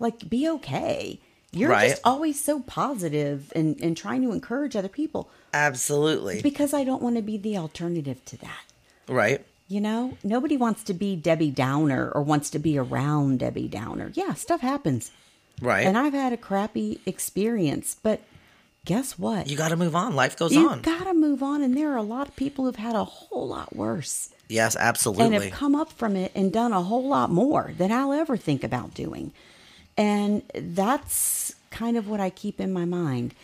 like 0.01 0.29
be 0.29 0.49
okay? 0.51 1.21
You're 1.53 1.71
Right. 1.71 1.91
just 1.91 2.03
always 2.05 2.43
so 2.43 2.61
positive 2.61 3.53
and 3.55 3.79
and 3.81 3.97
trying 3.97 4.23
to 4.23 4.33
encourage 4.33 4.75
other 4.75 4.89
people 4.89 5.31
Absolutely. 5.55 6.41
because 6.43 6.75
I 6.75 6.83
don't 6.83 7.03
want 7.03 7.15
to 7.17 7.23
be 7.23 7.37
the 7.37 7.57
alternative 7.59 8.25
to 8.25 8.37
that. 8.39 8.65
Right. 9.07 9.45
You 9.73 9.81
know, 9.81 10.19
nobody 10.23 10.59
wants 10.59 10.83
to 10.85 10.93
be 10.93 11.17
Debbie 11.17 11.51
Downer 11.51 12.11
or 12.11 12.21
wants 12.21 12.51
to 12.51 12.59
be 12.59 12.77
around 12.77 13.39
Debbie 13.39 13.69
Downer. 13.69 14.13
Yeah, 14.13 14.35
stuff 14.35 14.61
happens. 14.61 15.11
Right. 15.63 15.87
And 15.87 15.97
I've 15.97 16.13
had 16.13 16.35
a 16.35 16.37
crappy 16.37 17.01
experience, 17.07 17.97
but 18.03 18.21
guess 18.85 19.19
what? 19.19 19.49
you 19.49 19.57
got 19.57 19.71
to 19.71 19.77
move 19.77 19.97
on. 19.97 20.15
Life 20.15 20.37
goes 20.37 20.53
You 20.53 20.69
on. 20.69 20.79
You 20.79 20.83
gotta 20.83 21.15
move 21.15 21.43
on, 21.43 21.63
and 21.63 21.75
there 21.75 21.91
are 21.91 21.97
a 21.97 22.03
lot 22.03 22.29
of 22.29 22.37
people 22.37 22.67
who've 22.67 22.77
had 22.77 22.95
a 22.95 23.05
whole 23.05 23.49
lot 23.49 23.75
worse 23.75 24.29
yes, 24.53 24.77
absolutely. 24.77 25.25
and 25.25 25.35
have 25.43 25.53
come 25.53 25.75
up 25.75 25.91
from 25.93 26.17
it 26.17 26.33
and 26.35 26.53
done 26.53 26.75
a 26.75 26.83
whole 26.83 27.09
lot 27.09 27.31
more 27.31 27.73
than 27.79 27.91
I'll 27.91 28.13
ever 28.13 28.37
think 28.37 28.63
about 28.63 28.93
doing. 28.93 29.33
And 29.97 30.43
that's 30.55 31.55
kind 31.71 31.97
of 31.97 32.09
what 32.09 32.21
I 32.21 32.29
keep 32.29 32.61
in 32.61 32.75
my 32.75 32.85
mind 32.85 33.35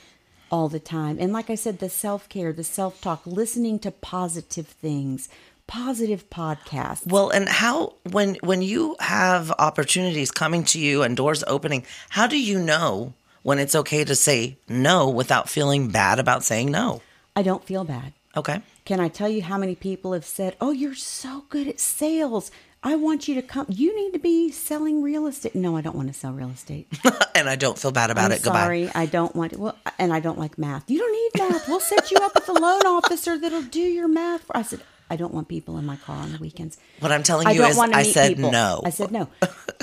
all 0.51 0.69
the 0.69 0.81
time. 0.81 1.19
And 1.21 1.33
like 1.33 1.51
I 1.51 1.55
said, 1.55 1.79
the 1.79 1.91
self 1.91 2.29
care, 2.29 2.53
the 2.53 2.64
self 2.64 3.01
talk, 3.01 3.27
listening 3.27 3.79
to 3.81 3.91
positive 3.91 4.67
things, 4.67 5.29
positive 5.68 6.28
podcast. 6.31 7.07
Well, 7.07 7.31
and 7.31 7.48
how 7.48 7.94
when 8.11 8.35
when 8.37 8.62
you 8.62 8.96
have 8.98 9.52
opportunities 9.52 10.33
coming 10.33 10.64
to 10.64 10.81
you 10.81 11.04
and 11.04 11.16
doors 11.16 11.44
opening, 11.46 11.85
how 12.09 12.26
do 12.26 12.40
you 12.40 12.59
know 12.59 13.14
when 13.44 13.61
it's 13.61 13.76
okay 13.76 14.04
to 14.04 14.16
say 14.16 14.59
no 14.68 15.09
without 15.09 15.48
feeling 15.48 15.90
bad 15.90 16.18
about 16.18 16.42
saying 16.42 16.72
no? 16.72 17.02
I 17.37 17.42
don't 17.42 17.64
feel 17.64 17.85
bad. 17.85 18.14
Okay. 18.37 18.61
Can 18.85 18.98
I 18.98 19.09
tell 19.09 19.28
you 19.28 19.42
how 19.42 19.59
many 19.59 19.76
people 19.76 20.12
have 20.14 20.24
said, 20.24 20.57
"Oh, 20.61 20.72
you're 20.72 20.94
so 20.96 21.44
good 21.48 21.68
at 21.68 21.78
sales. 21.78 22.50
I 22.83 22.94
want 22.94 23.26
you 23.26 23.35
to 23.35 23.42
come. 23.42 23.66
You 23.68 23.94
need 23.94 24.12
to 24.12 24.18
be 24.18 24.50
selling 24.50 25.02
real 25.02 25.26
estate." 25.26 25.54
No, 25.54 25.76
I 25.76 25.83
don't 25.83 25.96
want 25.96 26.09
to 26.09 26.14
sell 26.14 26.33
real 26.33 26.50
estate. 26.50 26.88
and 27.35 27.48
I 27.48 27.57
don't 27.57 27.78
feel 27.78 27.92
bad 27.92 28.11
about 28.11 28.26
I'm 28.26 28.33
it. 28.33 28.42
Goodbye. 28.42 28.62
sorry, 28.62 28.90
I 28.94 29.07
don't 29.07 29.37
want. 29.37 29.52
It. 29.52 29.59
Well, 29.59 29.76
and 29.98 30.12
I 30.12 30.20
don't 30.20 30.38
like 30.38 30.57
math. 30.57 30.90
You 30.90 30.98
don't 30.98 31.12
need 31.12 31.48
math. 31.48 31.68
We'll 31.68 31.81
set 31.81 32.11
you 32.11 32.16
up 32.22 32.35
with 32.35 32.48
a 32.48 32.52
loan 32.54 32.87
officer 32.87 33.37
that'll 33.38 33.62
do 33.62 33.81
your 33.81 34.09
math. 34.09 34.44
For, 34.44 34.57
I 34.57 34.62
said, 34.62 34.81
I 35.11 35.16
don't 35.16 35.33
want 35.33 35.49
people 35.49 35.79
in 35.79 35.87
my 35.87 35.97
car 35.97 36.16
on 36.16 36.33
the 36.33 36.38
weekends. 36.38 36.77
What 37.01 37.12
I'm 37.12 37.23
telling 37.23 37.47
I 37.47 37.53
you 37.53 37.64
is 37.64 37.79
I 37.79 37.87
meet 37.87 38.12
said 38.12 38.37
people. 38.37 38.51
no. 38.51 38.83
I 38.85 38.90
said 38.90 39.11
no. 39.11 39.29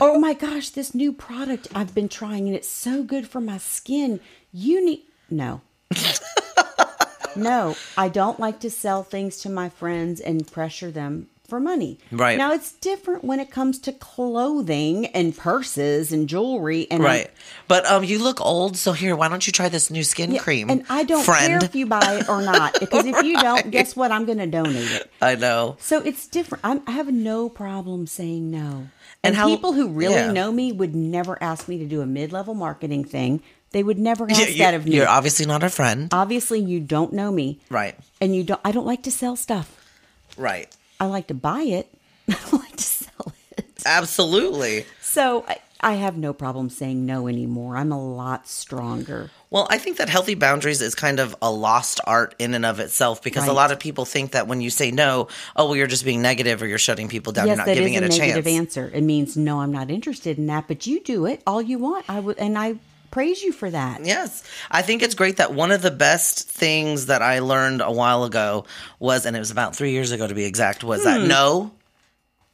oh 0.01 0.19
my 0.19 0.33
gosh, 0.33 0.69
this 0.69 0.93
new 0.93 1.11
product 1.13 1.67
I've 1.73 1.95
been 1.95 2.09
trying 2.09 2.47
and 2.47 2.55
it's 2.55 2.67
so 2.67 3.03
good 3.03 3.27
for 3.27 3.41
my 3.41 3.57
skin. 3.57 4.19
You 4.51 4.85
need 4.85 5.03
no. 5.29 5.61
no, 7.35 7.75
I 7.97 8.09
don't 8.09 8.39
like 8.39 8.59
to 8.61 8.69
sell 8.69 9.03
things 9.03 9.37
to 9.37 9.49
my 9.49 9.69
friends 9.69 10.19
and 10.19 10.49
pressure 10.51 10.91
them 10.91 11.27
for 11.47 11.59
money. 11.59 11.97
Right. 12.11 12.37
Now 12.37 12.53
it's 12.53 12.71
different 12.73 13.23
when 13.23 13.39
it 13.39 13.51
comes 13.51 13.79
to 13.79 13.91
clothing 13.93 15.05
and 15.07 15.35
purses 15.35 16.11
and 16.11 16.27
jewelry 16.27 16.87
and 16.91 17.03
Right. 17.03 17.29
But 17.67 17.85
um 17.85 18.03
you 18.03 18.19
look 18.21 18.41
old, 18.41 18.75
so 18.77 18.91
here, 18.93 19.15
why 19.15 19.27
don't 19.27 19.45
you 19.45 19.53
try 19.53 19.69
this 19.69 19.89
new 19.89 20.03
skin 20.03 20.31
Yeah, 20.31 20.39
cream? 20.41 20.69
And 20.69 20.83
I 20.89 21.03
don't 21.03 21.23
friend. 21.23 21.59
care 21.61 21.63
if 21.63 21.75
you 21.75 21.85
buy 21.85 22.17
it 22.19 22.29
or 22.29 22.41
not, 22.41 22.77
because 22.79 23.05
if 23.05 23.23
you 23.23 23.39
don't, 23.39 23.71
guess 23.71 23.95
what? 23.95 24.11
I'm 24.11 24.25
going 24.25 24.39
to 24.39 24.47
donate 24.47 24.91
it. 24.91 25.11
I 25.21 25.35
know. 25.35 25.77
So 25.79 26.01
it's 26.01 26.27
different. 26.27 26.63
I'm, 26.65 26.81
I 26.87 26.91
have 26.91 27.11
no 27.11 27.49
problem 27.49 28.07
saying 28.07 28.49
no. 28.51 28.87
And 29.23 29.33
And, 29.33 29.35
how- 29.35 29.47
people 29.47 29.73
who 29.73 29.89
really 29.89 30.15
yeah. 30.15 30.31
know 30.31 30.51
me 30.51 30.71
would 30.71 30.95
never 30.95 31.41
ask 31.41 31.67
me 31.67 31.77
to 31.79 31.85
do 31.85 32.01
a 32.01 32.05
mid-level 32.05 32.53
marketing 32.53 33.03
thing. 33.05 33.41
They 33.71 33.83
would 33.83 33.97
never 33.99 34.29
ask 34.29 34.55
that 34.57 34.73
of 34.73 34.85
me. 34.85 34.95
You're 34.95 35.07
obviously 35.09 35.45
not 35.45 35.61
a 35.63 35.69
friend. 35.69 36.07
Obviously, 36.13 36.59
you 36.61 36.79
don't 36.79 37.11
know 37.11 37.29
me, 37.31 37.59
Right. 37.69 37.95
and 38.21 38.33
you 38.35 38.43
don't. 38.43 38.61
I 38.63 38.71
don't 38.71 38.85
like 38.85 39.03
to 39.03 39.11
sell 39.11 39.35
stuff. 39.35 39.67
Right. 40.37 40.73
I 40.99 41.05
like 41.05 41.27
to 41.27 41.33
buy 41.33 41.61
it. 41.61 41.93
I 42.29 42.33
don't 42.49 42.61
like 42.61 42.75
to 42.77 42.83
sell 42.83 43.33
it. 43.57 43.65
Absolutely. 43.85 44.85
So 45.01 45.45
I, 45.47 45.57
I 45.81 45.93
have 45.93 46.17
no 46.17 46.33
problem 46.33 46.69
saying 46.69 47.05
no 47.05 47.27
anymore. 47.27 47.77
I'm 47.77 47.91
a 47.91 48.01
lot 48.03 48.47
stronger. 48.47 49.29
Well, 49.51 49.67
I 49.69 49.77
think 49.77 49.97
that 49.97 50.09
healthy 50.09 50.35
boundaries 50.35 50.81
is 50.81 50.95
kind 50.95 51.19
of 51.19 51.35
a 51.41 51.51
lost 51.51 52.01
art 52.07 52.35
in 52.39 52.53
and 52.55 52.65
of 52.65 52.79
itself 52.79 53.21
because 53.23 53.47
a 53.47 53.53
lot 53.53 53.71
of 53.71 53.79
people 53.79 54.03
think 54.03 54.31
that 54.31 54.47
when 54.47 54.59
you 54.61 54.69
say 54.69 54.91
no, 54.91 55.27
oh, 55.55 55.65
well, 55.67 55.75
you're 55.75 55.87
just 55.87 56.03
being 56.03 56.21
negative 56.21 56.61
or 56.61 56.67
you're 56.67 56.77
shutting 56.77 57.07
people 57.07 57.31
down. 57.31 57.45
yes, 57.47 57.55
you're 57.55 57.57
not 57.57 57.65
that 57.67 57.75
giving 57.75 57.93
is 57.93 58.01
it 58.01 58.03
a 58.03 58.15
a 58.15 58.19
negative 58.19 58.45
chance. 58.45 58.57
answer. 58.77 58.91
It 58.93 59.01
means 59.03 59.37
no, 59.37 59.61
I'm 59.61 59.71
not 59.71 59.89
interested 59.91 60.37
in 60.37 60.47
that. 60.47 60.67
But 60.67 60.87
you 60.87 60.99
do 61.01 61.25
it 61.25 61.41
all 61.45 61.61
you 61.61 61.77
want. 61.77 62.05
I 62.09 62.19
would, 62.19 62.37
and 62.39 62.57
I 62.57 62.75
praise 63.15 63.41
you 63.41 63.53
for 63.53 63.69
that. 63.71 64.03
Yes. 64.05 64.43
I 64.69 64.81
think 64.81 65.01
it's 65.01 65.15
great 65.15 65.37
that 65.37 65.53
one 65.53 65.71
of 65.71 65.81
the 65.81 65.89
best 65.89 66.49
things 66.49 67.05
that 67.05 67.21
I 67.21 67.39
learned 67.39 67.79
a 67.81 67.89
while 67.91 68.25
ago 68.25 68.65
was, 68.99 69.25
and 69.25 69.37
it 69.37 69.39
was 69.39 69.51
about 69.51 69.73
three 69.73 69.91
years 69.91 70.11
ago 70.11 70.27
to 70.27 70.35
be 70.35 70.43
exact, 70.43 70.83
was 70.83 71.05
that 71.05 71.21
Hmm. 71.21 71.27
no 71.29 71.71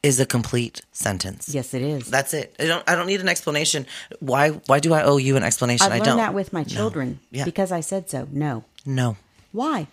is 0.04 0.20
a 0.20 0.26
complete 0.26 0.82
sentence. 0.92 1.48
Yes, 1.52 1.74
it 1.74 1.82
is. 1.82 2.08
That's 2.08 2.32
it. 2.32 2.54
I 2.60 2.66
don't 2.66 2.84
I 2.88 2.94
don't 2.94 3.06
need 3.06 3.20
an 3.20 3.28
explanation. 3.28 3.86
Why 4.20 4.50
why 4.70 4.78
do 4.78 4.94
I 4.94 5.02
owe 5.02 5.16
you 5.16 5.36
an 5.36 5.42
explanation? 5.42 5.84
I've 5.86 5.92
I 5.92 5.96
learned 5.96 6.04
don't. 6.04 6.16
that 6.18 6.34
with 6.34 6.52
my 6.52 6.62
children 6.64 7.18
Yeah. 7.32 7.44
because 7.44 7.72
I 7.72 7.80
said 7.80 8.08
so. 8.08 8.28
No. 8.30 8.64
no. 8.86 9.16
Why? 9.50 9.88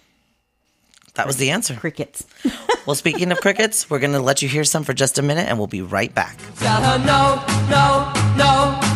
That 1.16 1.26
was 1.28 1.38
the 1.38 1.50
answer. 1.50 1.74
Crickets. 1.76 2.26
Well, 2.86 2.96
speaking 2.96 3.32
of 3.32 3.40
crickets, 3.40 3.88
we're 3.88 4.00
going 4.00 4.14
to 4.14 4.20
let 4.20 4.42
you 4.42 4.50
hear 4.50 4.64
some 4.64 4.84
for 4.84 4.94
just 4.96 5.20
a 5.20 5.22
minute 5.22 5.48
and 5.48 5.60
we'll 5.60 5.68
be 5.68 5.84
right 5.84 6.12
back. 6.16 6.40
Tell 6.58 6.82
her 6.82 6.98
no, 6.98 7.22
no, 7.70 7.70
no, 7.70 8.14
no, 8.36 8.80
no, 8.82 8.89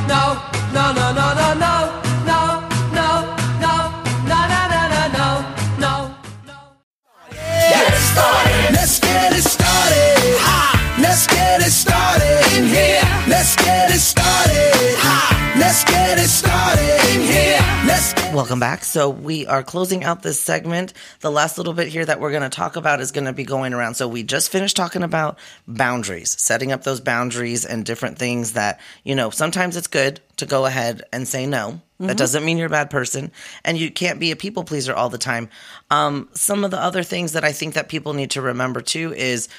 Welcome 18.53 18.59
back. 18.59 18.83
So 18.83 19.09
we 19.09 19.47
are 19.47 19.63
closing 19.63 20.03
out 20.03 20.21
this 20.21 20.39
segment. 20.39 20.93
The 21.21 21.31
last 21.31 21.57
little 21.57 21.73
bit 21.73 21.87
here 21.87 22.05
that 22.05 22.19
we're 22.19 22.29
going 22.29 22.43
to 22.43 22.55
talk 22.55 22.75
about 22.75 23.01
is 23.01 23.11
going 23.11 23.25
to 23.25 23.33
be 23.33 23.45
going 23.45 23.73
around. 23.73 23.95
So 23.95 24.07
we 24.07 24.21
just 24.21 24.51
finished 24.51 24.75
talking 24.77 25.01
about 25.01 25.39
boundaries, 25.67 26.39
setting 26.39 26.71
up 26.71 26.83
those 26.83 27.01
boundaries 27.01 27.65
and 27.65 27.83
different 27.83 28.19
things 28.19 28.53
that, 28.53 28.79
you 29.03 29.15
know, 29.15 29.31
sometimes 29.31 29.75
it's 29.75 29.87
good 29.87 30.19
to 30.37 30.45
go 30.45 30.67
ahead 30.67 31.01
and 31.11 31.27
say 31.27 31.47
no. 31.47 31.81
That 31.97 32.15
doesn't 32.15 32.45
mean 32.45 32.59
you're 32.59 32.67
a 32.67 32.69
bad 32.69 32.91
person 32.91 33.31
and 33.65 33.75
you 33.75 33.89
can't 33.89 34.19
be 34.19 34.29
a 34.29 34.35
people 34.35 34.63
pleaser 34.63 34.93
all 34.93 35.09
the 35.09 35.17
time. 35.17 35.49
Um, 35.89 36.29
some 36.33 36.63
of 36.63 36.69
the 36.69 36.79
other 36.79 37.01
things 37.01 37.33
that 37.33 37.43
I 37.43 37.53
think 37.53 37.73
that 37.73 37.89
people 37.89 38.13
need 38.13 38.29
to 38.31 38.41
remember 38.43 38.81
too 38.81 39.15
is 39.15 39.49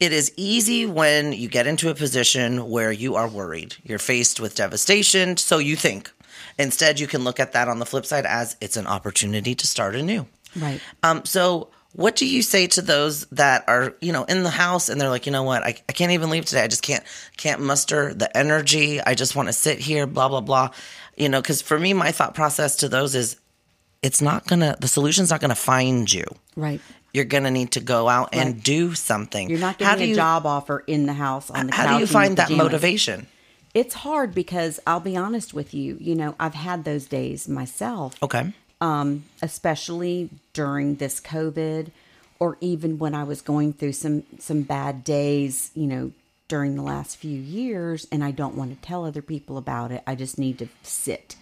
it 0.00 0.12
is 0.12 0.32
easy 0.36 0.84
when 0.84 1.32
you 1.32 1.46
get 1.46 1.68
into 1.68 1.90
a 1.90 1.94
position 1.94 2.68
where 2.68 2.90
you 2.90 3.14
are 3.14 3.28
worried. 3.28 3.76
You're 3.84 4.00
faced 4.00 4.40
with 4.40 4.56
devastation, 4.56 5.36
so 5.36 5.58
you 5.58 5.76
think. 5.76 6.10
Instead, 6.58 7.00
you 7.00 7.06
can 7.06 7.24
look 7.24 7.40
at 7.40 7.52
that 7.52 7.68
on 7.68 7.78
the 7.78 7.86
flip 7.86 8.06
side 8.06 8.26
as 8.26 8.56
it's 8.60 8.76
an 8.76 8.86
opportunity 8.86 9.54
to 9.54 9.66
start 9.66 9.94
anew. 9.96 10.26
Right. 10.56 10.80
Um, 11.02 11.24
so 11.24 11.68
what 11.94 12.16
do 12.16 12.26
you 12.26 12.42
say 12.42 12.66
to 12.68 12.82
those 12.82 13.26
that 13.26 13.64
are, 13.68 13.94
you 14.00 14.12
know, 14.12 14.24
in 14.24 14.42
the 14.42 14.50
house 14.50 14.88
and 14.88 15.00
they're 15.00 15.08
like, 15.10 15.26
you 15.26 15.32
know 15.32 15.42
what, 15.42 15.62
I, 15.62 15.74
I 15.88 15.92
can't 15.92 16.12
even 16.12 16.30
leave 16.30 16.44
today. 16.44 16.62
I 16.62 16.68
just 16.68 16.82
can't 16.82 17.04
can't 17.36 17.60
muster 17.60 18.14
the 18.14 18.34
energy. 18.36 19.00
I 19.00 19.14
just 19.14 19.34
want 19.36 19.48
to 19.48 19.52
sit 19.52 19.78
here, 19.78 20.06
blah, 20.06 20.28
blah, 20.28 20.40
blah. 20.40 20.70
You 21.16 21.28
know, 21.28 21.40
because 21.42 21.60
for 21.62 21.78
me, 21.78 21.92
my 21.92 22.12
thought 22.12 22.34
process 22.34 22.76
to 22.76 22.88
those 22.88 23.14
is 23.14 23.36
it's 24.02 24.20
not 24.22 24.46
gonna 24.46 24.76
the 24.80 24.88
solution's 24.88 25.30
not 25.30 25.40
gonna 25.40 25.54
find 25.54 26.10
you. 26.12 26.24
Right. 26.56 26.80
You're 27.14 27.26
gonna 27.26 27.50
need 27.50 27.72
to 27.72 27.80
go 27.80 28.08
out 28.08 28.30
and 28.32 28.54
Right. 28.54 28.64
do 28.64 28.94
something. 28.94 29.50
You're 29.50 29.58
not 29.58 29.80
How 29.80 29.90
getting 29.90 29.98
do 29.98 30.04
a 30.04 30.08
you- 30.08 30.14
job 30.16 30.46
offer 30.46 30.82
in 30.86 31.04
the 31.06 31.12
house 31.12 31.50
on 31.50 31.66
the 31.66 31.72
couch. 31.72 31.86
How 31.86 31.94
do 31.94 32.00
you 32.00 32.06
find 32.06 32.36
that 32.38 32.48
pajamas. 32.48 32.64
motivation? 32.64 33.26
It's 33.74 33.94
hard 33.94 34.34
because 34.34 34.80
I'll 34.86 35.00
be 35.00 35.16
honest 35.16 35.54
with 35.54 35.72
you. 35.72 35.96
You 36.00 36.14
know, 36.14 36.34
I've 36.38 36.54
had 36.54 36.84
those 36.84 37.06
days 37.06 37.48
myself. 37.48 38.22
Okay. 38.22 38.52
um, 38.80 39.24
especially 39.40 40.28
during 40.52 40.96
this 40.96 41.20
COVID, 41.20 41.90
or 42.38 42.58
even 42.60 42.98
when 42.98 43.14
I 43.14 43.22
was 43.24 43.40
going 43.40 43.72
through 43.72 43.92
some 43.92 44.24
some 44.38 44.62
bad 44.62 45.04
days, 45.04 45.70
you 45.74 45.86
know, 45.86 46.10
during 46.48 46.74
the 46.74 46.82
last 46.82 47.16
few 47.16 47.38
years, 47.38 48.06
and 48.10 48.22
I 48.24 48.30
don't 48.32 48.56
want 48.56 48.70
to 48.74 48.86
tell 48.86 49.04
other 49.06 49.22
people 49.22 49.56
about 49.56 49.92
it. 49.92 50.02
I 50.06 50.16
just 50.16 50.38
need 50.38 50.58
to 50.58 50.68
sit. 50.82 51.36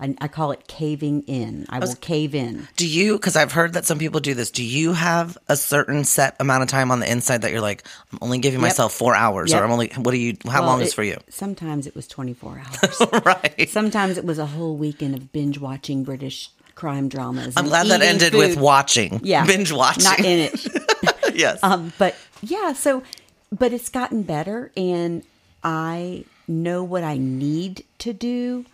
I, 0.00 0.14
I 0.20 0.28
call 0.28 0.50
it 0.50 0.66
caving 0.66 1.22
in. 1.22 1.66
I 1.68 1.78
will 1.78 1.94
cave 1.94 2.34
in. 2.34 2.66
Do 2.76 2.86
you, 2.86 3.14
because 3.16 3.36
I've 3.36 3.52
heard 3.52 3.74
that 3.74 3.84
some 3.84 3.98
people 3.98 4.18
do 4.20 4.34
this, 4.34 4.50
do 4.50 4.64
you 4.64 4.92
have 4.92 5.38
a 5.48 5.56
certain 5.56 6.02
set 6.04 6.34
amount 6.40 6.62
of 6.64 6.68
time 6.68 6.90
on 6.90 6.98
the 7.00 7.10
inside 7.10 7.42
that 7.42 7.52
you're 7.52 7.60
like, 7.60 7.86
I'm 8.12 8.18
only 8.20 8.38
giving 8.38 8.60
myself 8.60 8.92
four 8.92 9.14
hours 9.14 9.52
Yep. 9.52 9.60
or 9.60 9.64
I'm 9.64 9.70
only, 9.70 9.88
what 9.96 10.10
do 10.10 10.16
you, 10.18 10.36
how 10.46 10.62
Well, 10.62 10.70
long 10.70 10.80
is 10.80 10.92
for 10.92 11.04
you? 11.04 11.18
Sometimes 11.28 11.86
it 11.86 11.94
was 11.94 12.08
24 12.08 12.60
hours. 12.66 13.02
right. 13.24 13.68
sometimes 13.70 14.18
it 14.18 14.24
was 14.24 14.38
a 14.40 14.46
whole 14.46 14.76
weekend 14.76 15.14
of 15.14 15.30
binge 15.32 15.58
watching 15.58 16.02
British 16.02 16.50
crime 16.74 17.08
dramas. 17.08 17.54
I'm 17.56 17.66
glad 17.66 17.86
that 17.86 18.02
ended 18.02 18.34
with 18.34 18.56
watching. 18.56 19.20
Yeah. 19.22 19.46
Binge 19.46 19.70
watching. 19.70 20.04
Not 20.04 20.18
in 20.20 20.50
it. 20.52 20.66
Yes. 21.34 21.58
Um, 21.64 21.92
but 21.98 22.14
yeah, 22.42 22.74
so, 22.74 23.02
but 23.50 23.72
it's 23.72 23.88
gotten 23.88 24.22
better, 24.22 24.70
and 24.76 25.24
I 25.64 26.26
know 26.46 26.84
what 26.84 27.02
I 27.02 27.16
need 27.16 27.84
to 27.98 28.12
do 28.12 28.66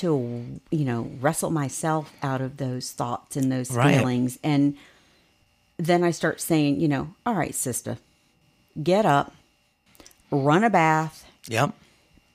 to, 0.00 0.60
you 0.70 0.84
know, 0.84 1.10
wrestle 1.20 1.50
myself 1.50 2.12
out 2.22 2.40
of 2.40 2.56
those 2.58 2.92
thoughts 2.92 3.36
and 3.36 3.50
those 3.50 3.70
Right. 3.70 3.96
feelings. 3.98 4.38
And 4.42 4.76
then 5.78 6.04
I 6.04 6.10
start 6.10 6.40
saying, 6.40 6.80
you 6.80 6.88
know, 6.88 7.14
all 7.24 7.34
right, 7.34 7.54
sister, 7.54 7.98
get 8.82 9.06
up, 9.06 9.32
run 10.30 10.64
a 10.64 10.70
bath, 10.70 11.24
Yep. 11.48 11.72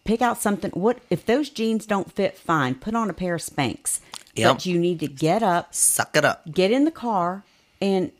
pick 0.03 0.21
out 0.21 0.41
something. 0.41 0.71
What 0.71 0.99
if 1.09 1.25
those 1.25 1.49
jeans 1.49 1.85
don't 1.85 2.11
fit? 2.11 2.37
Fine, 2.37 2.75
put 2.75 2.95
on 2.95 3.09
a 3.09 3.13
pair 3.13 3.35
of 3.35 3.41
Spanx. 3.41 3.99
Yep. 4.35 4.55
But 4.55 4.65
you 4.65 4.77
need 4.79 4.99
to 4.99 5.07
get 5.07 5.41
up, 5.43 5.73
Suck 5.73 6.15
it 6.15 6.25
up. 6.25 6.51
get 6.51 6.71
in 6.71 6.83
the 6.85 6.91
car, 6.91 7.43
and 7.81 8.11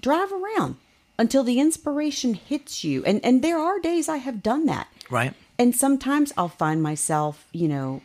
drive 0.00 0.32
around 0.32 0.76
until 1.18 1.44
the 1.44 1.60
inspiration 1.60 2.34
hits 2.34 2.82
you. 2.82 3.04
And 3.04 3.24
and 3.24 3.42
there 3.42 3.58
are 3.58 3.78
days 3.78 4.08
I 4.08 4.16
have 4.16 4.42
done 4.42 4.66
that. 4.66 4.88
Right. 5.10 5.34
And 5.58 5.76
sometimes 5.76 6.32
I'll 6.36 6.48
find 6.48 6.82
myself, 6.82 7.46
you 7.52 7.68
know, 7.68 8.00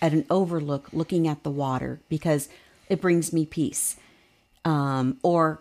at 0.00 0.12
an 0.12 0.24
overlook 0.30 0.88
looking 0.92 1.26
at 1.26 1.42
the 1.42 1.50
water 1.50 2.00
because 2.08 2.48
it 2.88 3.00
brings 3.00 3.32
me 3.32 3.46
peace. 3.46 3.96
Um, 4.64 5.18
or 5.22 5.60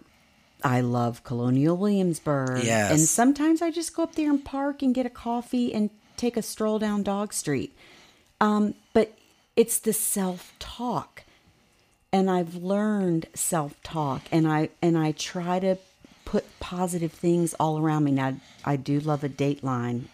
I 0.63 0.81
love 0.81 1.23
Colonial 1.23 1.77
Williamsburg. 1.77 2.63
Yes. 2.63 2.91
And 2.91 2.99
sometimes 3.01 3.61
I 3.61 3.71
just 3.71 3.95
go 3.95 4.03
up 4.03 4.15
there 4.15 4.29
and 4.29 4.43
park 4.43 4.81
and 4.81 4.93
get 4.93 5.05
a 5.05 5.09
coffee 5.09 5.73
and 5.73 5.89
take 6.17 6.37
a 6.37 6.41
stroll 6.41 6.79
down 6.79 7.03
Dog 7.03 7.33
Street. 7.33 7.75
Um, 8.41 8.73
but 8.93 9.17
it's 9.55 9.79
the 9.79 9.93
self 9.93 10.53
talk. 10.59 11.23
And 12.11 12.29
I've 12.29 12.55
learned 12.55 13.27
self 13.33 13.81
talk 13.83 14.23
and 14.31 14.47
I 14.47 14.69
and 14.81 14.97
I 14.97 15.11
try 15.11 15.59
to 15.59 15.77
put 16.25 16.45
positive 16.59 17.11
things 17.11 17.53
all 17.55 17.79
around 17.79 18.05
me. 18.05 18.11
Now 18.11 18.35
I 18.65 18.75
do 18.75 18.99
love 18.99 19.23
a 19.23 19.29
Dateline 19.29 20.05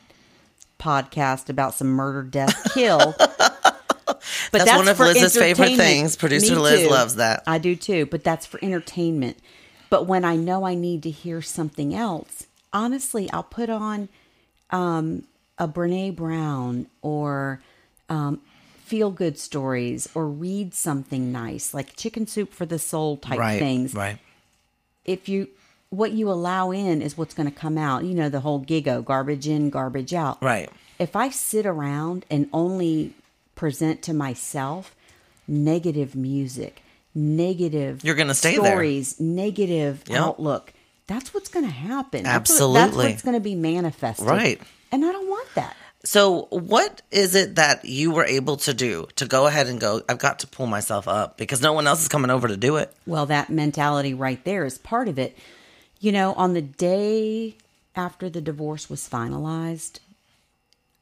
podcast 0.79 1.49
about 1.49 1.73
some 1.73 1.87
murder, 1.87 2.23
death, 2.23 2.73
kill. 2.73 3.15
But 4.53 4.65
That's 4.65 4.77
one 4.77 4.87
of 4.87 4.99
Liz's 4.99 5.35
favorite 5.35 5.75
things. 5.75 6.15
Producer 6.15 6.53
Me 6.55 6.61
Liz 6.61 6.81
too. 6.83 6.89
loves 6.89 7.15
that. 7.15 7.41
I 7.47 7.57
do 7.57 7.75
too, 7.75 8.05
but 8.05 8.23
that's 8.23 8.45
for 8.45 8.59
entertainment. 8.63 9.37
But 9.89 10.05
when 10.05 10.23
I 10.23 10.35
know 10.35 10.63
I 10.63 10.75
need 10.75 11.01
to 11.03 11.09
hear 11.09 11.41
something 11.41 11.93
else, 11.95 12.45
honestly, 12.71 13.29
I'll 13.31 13.41
put 13.43 13.69
on 13.71 14.09
um, 14.69 15.23
a 15.57 15.67
Brene 15.67 16.15
Brown 16.15 16.85
or 17.01 17.61
um, 18.09 18.41
feel 18.85 19.09
good 19.09 19.39
stories 19.39 20.07
or 20.13 20.27
read 20.27 20.75
something 20.75 21.31
nice, 21.31 21.73
like 21.73 21.95
chicken 21.95 22.27
soup 22.27 22.53
for 22.53 22.67
the 22.67 22.77
soul 22.79 23.17
type 23.17 23.39
Right. 23.39 23.57
things. 23.59 23.95
Right. 23.95 24.19
If 25.03 25.27
you 25.27 25.47
what 25.89 26.11
you 26.11 26.29
allow 26.31 26.69
in 26.71 27.01
is 27.01 27.17
what's 27.17 27.33
going 27.35 27.49
to 27.49 27.55
come 27.55 27.77
out. 27.77 28.03
You 28.03 28.13
know 28.13 28.29
the 28.29 28.39
whole 28.41 28.63
gigo, 28.63 29.03
garbage 29.03 29.47
in, 29.47 29.69
garbage 29.71 30.13
out. 30.13 30.41
Right. 30.43 30.69
If 30.99 31.15
I 31.15 31.29
sit 31.29 31.65
around 31.65 32.25
and 32.31 32.49
only 32.53 33.13
present 33.55 34.01
to 34.03 34.13
myself 34.13 34.95
negative 35.47 36.15
music, 36.15 36.81
negative 37.13 38.03
You're 38.03 38.15
gonna 38.15 38.33
stay 38.33 38.57
there. 38.57 38.71
stories, 38.71 39.19
negative 39.19 40.03
Yep. 40.07 40.19
outlook, 40.19 40.73
that's 41.07 41.33
what's 41.33 41.49
going 41.49 41.65
to 41.65 41.71
happen. 41.71 42.23
That's 42.23 42.33
what- 42.33 42.33
That's 42.33 42.51
Absolutely. 42.51 43.05
what's 43.11 43.21
going 43.23 43.33
to 43.33 43.41
be 43.41 43.55
manifested. 43.55 44.25
Right. 44.25 44.61
And 44.89 45.03
I 45.03 45.11
don't 45.11 45.29
want 45.29 45.47
that. 45.55 45.75
So, 46.05 46.47
what 46.49 47.01
is 47.11 47.35
it 47.35 47.55
that 47.55 47.83
you 47.83 48.11
were 48.11 48.23
able 48.25 48.55
to 48.57 48.73
do 48.73 49.07
to 49.17 49.25
go 49.25 49.45
ahead 49.47 49.67
and 49.67 49.79
go, 49.81 50.01
I've 50.07 50.17
got 50.17 50.39
to 50.39 50.47
pull 50.47 50.65
myself 50.65 51.07
up 51.07 51.37
because 51.37 51.61
no 51.61 51.73
one 51.73 51.87
else 51.87 52.01
is 52.01 52.07
coming 52.07 52.31
over 52.31 52.47
to 52.47 52.55
do 52.57 52.77
it? 52.77 52.93
Well, 53.05 53.25
that 53.25 53.49
mentality 53.49 54.13
right 54.13 54.43
there 54.45 54.63
is 54.65 54.77
part 54.77 55.07
of 55.09 55.19
it. 55.19 55.37
You 55.99 56.11
know, 56.13 56.33
on 56.35 56.53
the 56.53 56.61
day 56.61 57.55
after 57.97 58.29
the 58.29 58.41
divorce 58.41 58.89
was 58.89 59.07
finalized, 59.07 59.99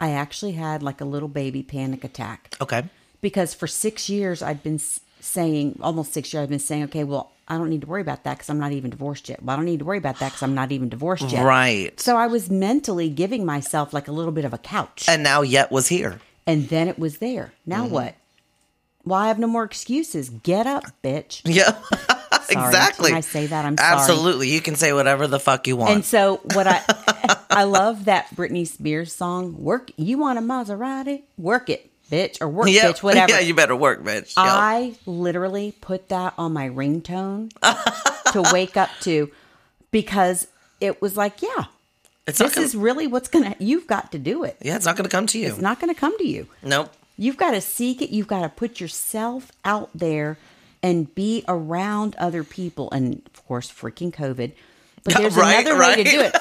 I 0.01 0.11
actually 0.11 0.53
had 0.53 0.83
like 0.83 0.99
a 0.99 1.05
little 1.05 1.29
baby 1.29 1.63
panic 1.63 2.03
attack 2.03 2.55
Okay. 2.59 2.83
because 3.21 3.53
for 3.53 3.67
six 3.67 4.09
years 4.09 4.41
I'd 4.41 4.61
been 4.63 4.79
saying, 5.19 5.79
almost 5.81 6.11
six 6.13 6.33
years, 6.33 6.41
I've 6.43 6.49
been 6.49 6.59
saying, 6.59 6.83
okay, 6.85 7.03
well, 7.03 7.31
I 7.47 7.57
don't 7.57 7.69
need 7.69 7.81
to 7.81 7.87
worry 7.87 8.01
about 8.01 8.23
that 8.23 8.35
because 8.37 8.49
I'm 8.49 8.59
not 8.59 8.71
even 8.71 8.89
divorced 8.89 9.29
yet. 9.29 9.43
Well, 9.43 9.53
I 9.53 9.57
don't 9.57 9.65
need 9.65 9.79
to 9.79 9.85
worry 9.85 9.97
about 9.99 10.19
that 10.19 10.29
because 10.29 10.41
I'm 10.41 10.55
not 10.55 10.71
even 10.71 10.89
divorced 10.89 11.31
yet. 11.31 11.45
Right. 11.45 11.99
So 11.99 12.15
I 12.17 12.25
was 12.27 12.49
mentally 12.49 13.09
giving 13.09 13.45
myself 13.45 13.93
like 13.93 14.07
a 14.07 14.11
little 14.11 14.31
bit 14.31 14.45
of 14.45 14.53
a 14.53 14.57
couch. 14.57 15.05
And 15.07 15.21
now 15.21 15.41
Yet 15.43 15.71
was 15.71 15.87
here. 15.89 16.19
And 16.47 16.69
then 16.69 16.87
it 16.87 16.97
was 16.97 17.19
there. 17.19 17.53
Now 17.65 17.83
Mm-hmm. 17.85 17.93
what? 17.93 18.15
Well, 19.05 19.19
I 19.19 19.27
have 19.27 19.37
no 19.39 19.47
more 19.47 19.63
excuses. 19.63 20.29
Get 20.29 20.65
up, 20.65 20.85
bitch. 21.03 21.41
Yeah. 21.45 21.77
Sorry. 22.51 22.65
exactly. 22.67 23.11
When 23.11 23.17
I 23.17 23.21
say 23.21 23.47
that, 23.47 23.65
I'm 23.65 23.77
sorry. 23.77 23.93
Absolutely. 23.93 24.49
You 24.49 24.61
can 24.61 24.75
say 24.75 24.93
whatever 24.93 25.27
the 25.27 25.39
fuck 25.39 25.67
you 25.67 25.75
want. 25.75 25.91
And 25.93 26.05
so 26.05 26.41
what 26.53 26.67
I 26.67 26.81
I 27.49 27.63
love 27.63 28.05
that 28.05 28.33
Britney 28.35 28.65
Spears 28.65 29.13
song, 29.13 29.61
Work 29.61 29.91
You 29.97 30.17
Want 30.17 30.39
a 30.39 30.41
Maserati? 30.41 31.23
Work 31.37 31.69
it, 31.69 31.89
bitch, 32.09 32.41
or 32.41 32.47
work 32.47 32.69
yeah. 32.69 32.91
bitch, 32.91 33.03
whatever. 33.03 33.31
Yeah, 33.33 33.39
you 33.39 33.53
better 33.53 33.75
work, 33.75 34.03
bitch. 34.03 34.35
Yeah. 34.37 34.43
I 34.45 34.95
literally 35.05 35.73
put 35.81 36.09
that 36.09 36.33
on 36.37 36.53
my 36.53 36.69
ringtone 36.69 37.51
to 38.31 38.41
wake 38.53 38.77
up 38.77 38.89
to 39.01 39.29
because 39.91 40.47
it 40.79 41.01
was 41.01 41.17
like, 41.17 41.41
yeah, 41.41 41.65
it's 42.25 42.37
this 42.37 42.55
gonna, 42.55 42.65
is 42.65 42.75
really 42.75 43.07
what's 43.07 43.27
gonna 43.27 43.55
you've 43.59 43.87
got 43.87 44.13
to 44.13 44.19
do 44.19 44.45
it. 44.45 44.57
yeah, 44.61 44.77
it's 44.77 44.85
not 44.85 44.95
going 44.95 45.09
to 45.09 45.15
come 45.15 45.27
to 45.27 45.37
you. 45.37 45.47
It's 45.47 45.61
not 45.61 45.79
gonna 45.79 45.95
come 45.95 46.17
to 46.17 46.27
you. 46.27 46.47
nope. 46.63 46.93
You've 47.17 47.37
got 47.37 47.51
to 47.51 47.61
seek 47.61 48.01
it. 48.01 48.09
You've 48.09 48.27
got 48.27 48.41
to 48.41 48.49
put 48.49 48.79
yourself 48.79 49.51
out 49.63 49.91
there 49.93 50.39
and 50.83 51.13
be 51.13 51.43
around 51.47 52.15
other 52.17 52.43
people. 52.43 52.89
And 52.91 53.21
of 53.33 53.45
course, 53.45 53.71
freaking 53.71 54.13
COVID. 54.13 54.51
But 55.03 55.13
there's 55.17 55.35
Right, 55.35 55.65
another 55.65 55.79
way 55.79 56.03
to 56.03 56.09
do 56.09 56.21
it. 56.21 56.35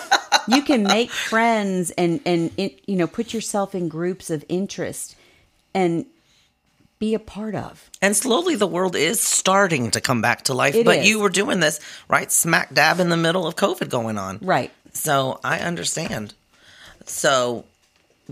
You 0.48 0.62
can 0.62 0.82
make 0.82 1.10
friends 1.10 1.90
and 1.92 2.20
and 2.26 2.50
you 2.58 2.96
know 2.96 3.06
put 3.06 3.32
yourself 3.34 3.74
in 3.74 3.88
groups 3.88 4.30
of 4.30 4.44
interest 4.48 5.16
and 5.74 6.06
be 6.98 7.14
a 7.14 7.18
part 7.18 7.54
of. 7.54 7.88
And 8.02 8.14
slowly 8.16 8.56
the 8.56 8.66
world 8.66 8.94
is 8.94 9.20
starting 9.20 9.90
to 9.92 10.00
come 10.00 10.20
back 10.20 10.42
to 10.44 10.54
life. 10.54 10.74
It 10.74 10.84
but 10.84 10.98
is. 10.98 11.08
you 11.08 11.20
were 11.20 11.30
doing 11.30 11.60
this 11.60 11.80
right 12.08 12.30
smack 12.30 12.74
dab 12.74 13.00
in 13.00 13.08
the 13.08 13.16
middle 13.16 13.46
of 13.46 13.56
COVID 13.56 13.88
going 13.88 14.18
on. 14.18 14.38
Right. 14.42 14.70
So 14.92 15.40
I 15.42 15.60
understand. 15.60 16.34
So, 17.06 17.64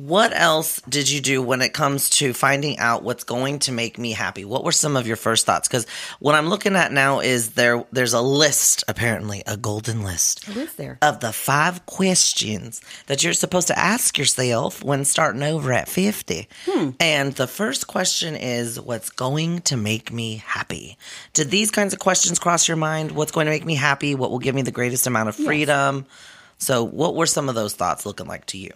what 0.06 0.32
else 0.34 0.80
did 0.88 1.10
you 1.10 1.20
do 1.20 1.42
when 1.42 1.62
it 1.62 1.72
comes 1.72 2.10
to 2.10 2.32
finding 2.32 2.78
out 2.78 3.02
what's 3.02 3.24
going 3.24 3.58
to 3.60 3.72
make 3.72 3.98
me 3.98 4.12
happy? 4.12 4.44
What 4.44 4.64
were 4.64 4.72
some 4.72 4.96
of 4.96 5.06
your 5.06 5.16
first 5.16 5.46
thoughts? 5.46 5.68
Because 5.68 5.86
what 6.20 6.34
I'm 6.34 6.48
looking 6.48 6.76
at 6.76 6.92
now 6.92 7.20
is 7.20 7.52
there. 7.52 7.84
There's 7.92 8.12
a 8.12 8.20
list, 8.20 8.84
apparently, 8.88 9.42
a 9.46 9.56
golden 9.56 10.02
list 10.02 10.44
Who 10.44 10.60
is 10.60 10.74
there? 10.74 10.98
of 11.02 11.20
the 11.20 11.32
five 11.32 11.84
questions 11.86 12.80
that 13.06 13.24
you're 13.24 13.32
supposed 13.32 13.68
to 13.68 13.78
ask 13.78 14.18
yourself 14.18 14.82
when 14.82 15.04
starting 15.04 15.42
over 15.42 15.72
at 15.72 15.88
50. 15.88 16.48
Hmm. 16.66 16.90
And 17.00 17.32
the 17.32 17.46
first 17.46 17.86
question 17.86 18.36
is, 18.36 18.80
What's 18.80 19.10
going 19.10 19.60
to 19.62 19.76
make 19.76 20.12
me 20.12 20.36
happy? 20.36 20.96
Did 21.32 21.50
these 21.50 21.70
kinds 21.70 21.92
of 21.92 21.98
questions 21.98 22.38
cross 22.38 22.68
your 22.68 22.76
mind? 22.76 23.12
What's 23.12 23.32
going 23.32 23.46
to 23.46 23.50
make 23.52 23.64
me 23.64 23.74
happy? 23.74 24.14
What 24.14 24.30
will 24.30 24.38
give 24.38 24.54
me 24.54 24.62
the 24.62 24.70
greatest 24.70 25.06
amount 25.06 25.28
of 25.28 25.36
freedom? 25.36 26.06
So, 26.58 26.84
what 26.84 27.14
were 27.14 27.26
some 27.26 27.48
of 27.48 27.54
those 27.54 27.74
thoughts 27.74 28.04
looking 28.04 28.26
like 28.26 28.46
to 28.46 28.58
you? 28.58 28.70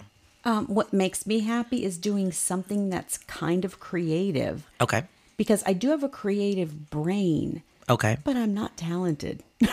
Um, 0.44 0.66
what 0.66 0.92
makes 0.92 1.26
me 1.26 1.40
happy 1.40 1.84
is 1.84 1.96
doing 1.98 2.32
something 2.32 2.90
that's 2.90 3.16
kind 3.18 3.64
of 3.64 3.78
creative 3.78 4.68
Okay. 4.80 5.04
because 5.36 5.62
I 5.66 5.72
do 5.72 5.90
have 5.90 6.02
a 6.02 6.08
creative 6.08 6.90
brain, 6.90 7.62
Okay. 7.88 8.16
but 8.24 8.36
I'm 8.36 8.52
not 8.54 8.76
talented. 8.76 9.42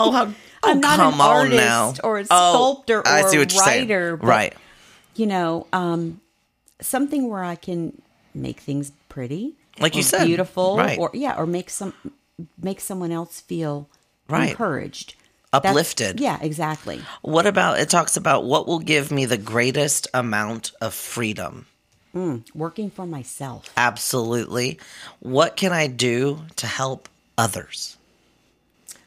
Oh, 0.00 0.12
how, 0.12 0.26
oh 0.62 0.70
I'm 0.70 0.78
not 0.80 0.96
come 0.98 1.14
an 1.14 1.20
on 1.20 1.36
artist 1.36 1.56
now. 1.56 1.94
or 2.04 2.18
a 2.20 2.26
Oh, 2.30 2.52
sculptor 2.52 3.02
I 3.04 3.22
or 3.22 3.28
a 3.42 3.46
writer, 3.58 4.16
but- 4.16 4.26
Right. 4.28 4.54
you 5.16 5.26
know, 5.26 5.66
um, 5.72 6.20
something 6.80 7.28
where 7.28 7.42
I 7.42 7.56
can 7.56 8.00
make 8.32 8.60
things 8.60 8.92
pretty, 9.08 9.54
Like 9.80 9.96
you 9.96 10.04
said, 10.04 10.26
beautiful, 10.26 10.76
right. 10.76 10.96
or 11.00 11.10
yeah, 11.14 11.34
or 11.36 11.46
make 11.46 11.68
some 11.70 11.94
make 12.62 12.78
someone 12.80 13.10
else 13.10 13.40
feel 13.40 13.88
Right. 14.28 14.50
encouraged, 14.50 15.14
That's- 15.52 15.70
Uplifted. 15.70 16.20
yeah, 16.20 16.38
exactly. 16.42 17.00
What 17.22 17.46
about 17.46 17.78
it 17.80 17.88
talks 17.88 18.16
about 18.16 18.44
what 18.44 18.66
will 18.66 18.80
give 18.80 19.10
me 19.10 19.24
the 19.24 19.38
greatest 19.38 20.06
amount 20.12 20.72
of 20.80 20.92
freedom? 20.94 21.66
Working 22.52 22.90
for 22.90 23.06
myself. 23.06 23.72
Absolutely. 23.76 24.80
What 25.20 25.56
can 25.56 25.72
I 25.72 25.86
do 25.86 26.40
to 26.56 26.66
help 26.66 27.08
others? 27.36 27.96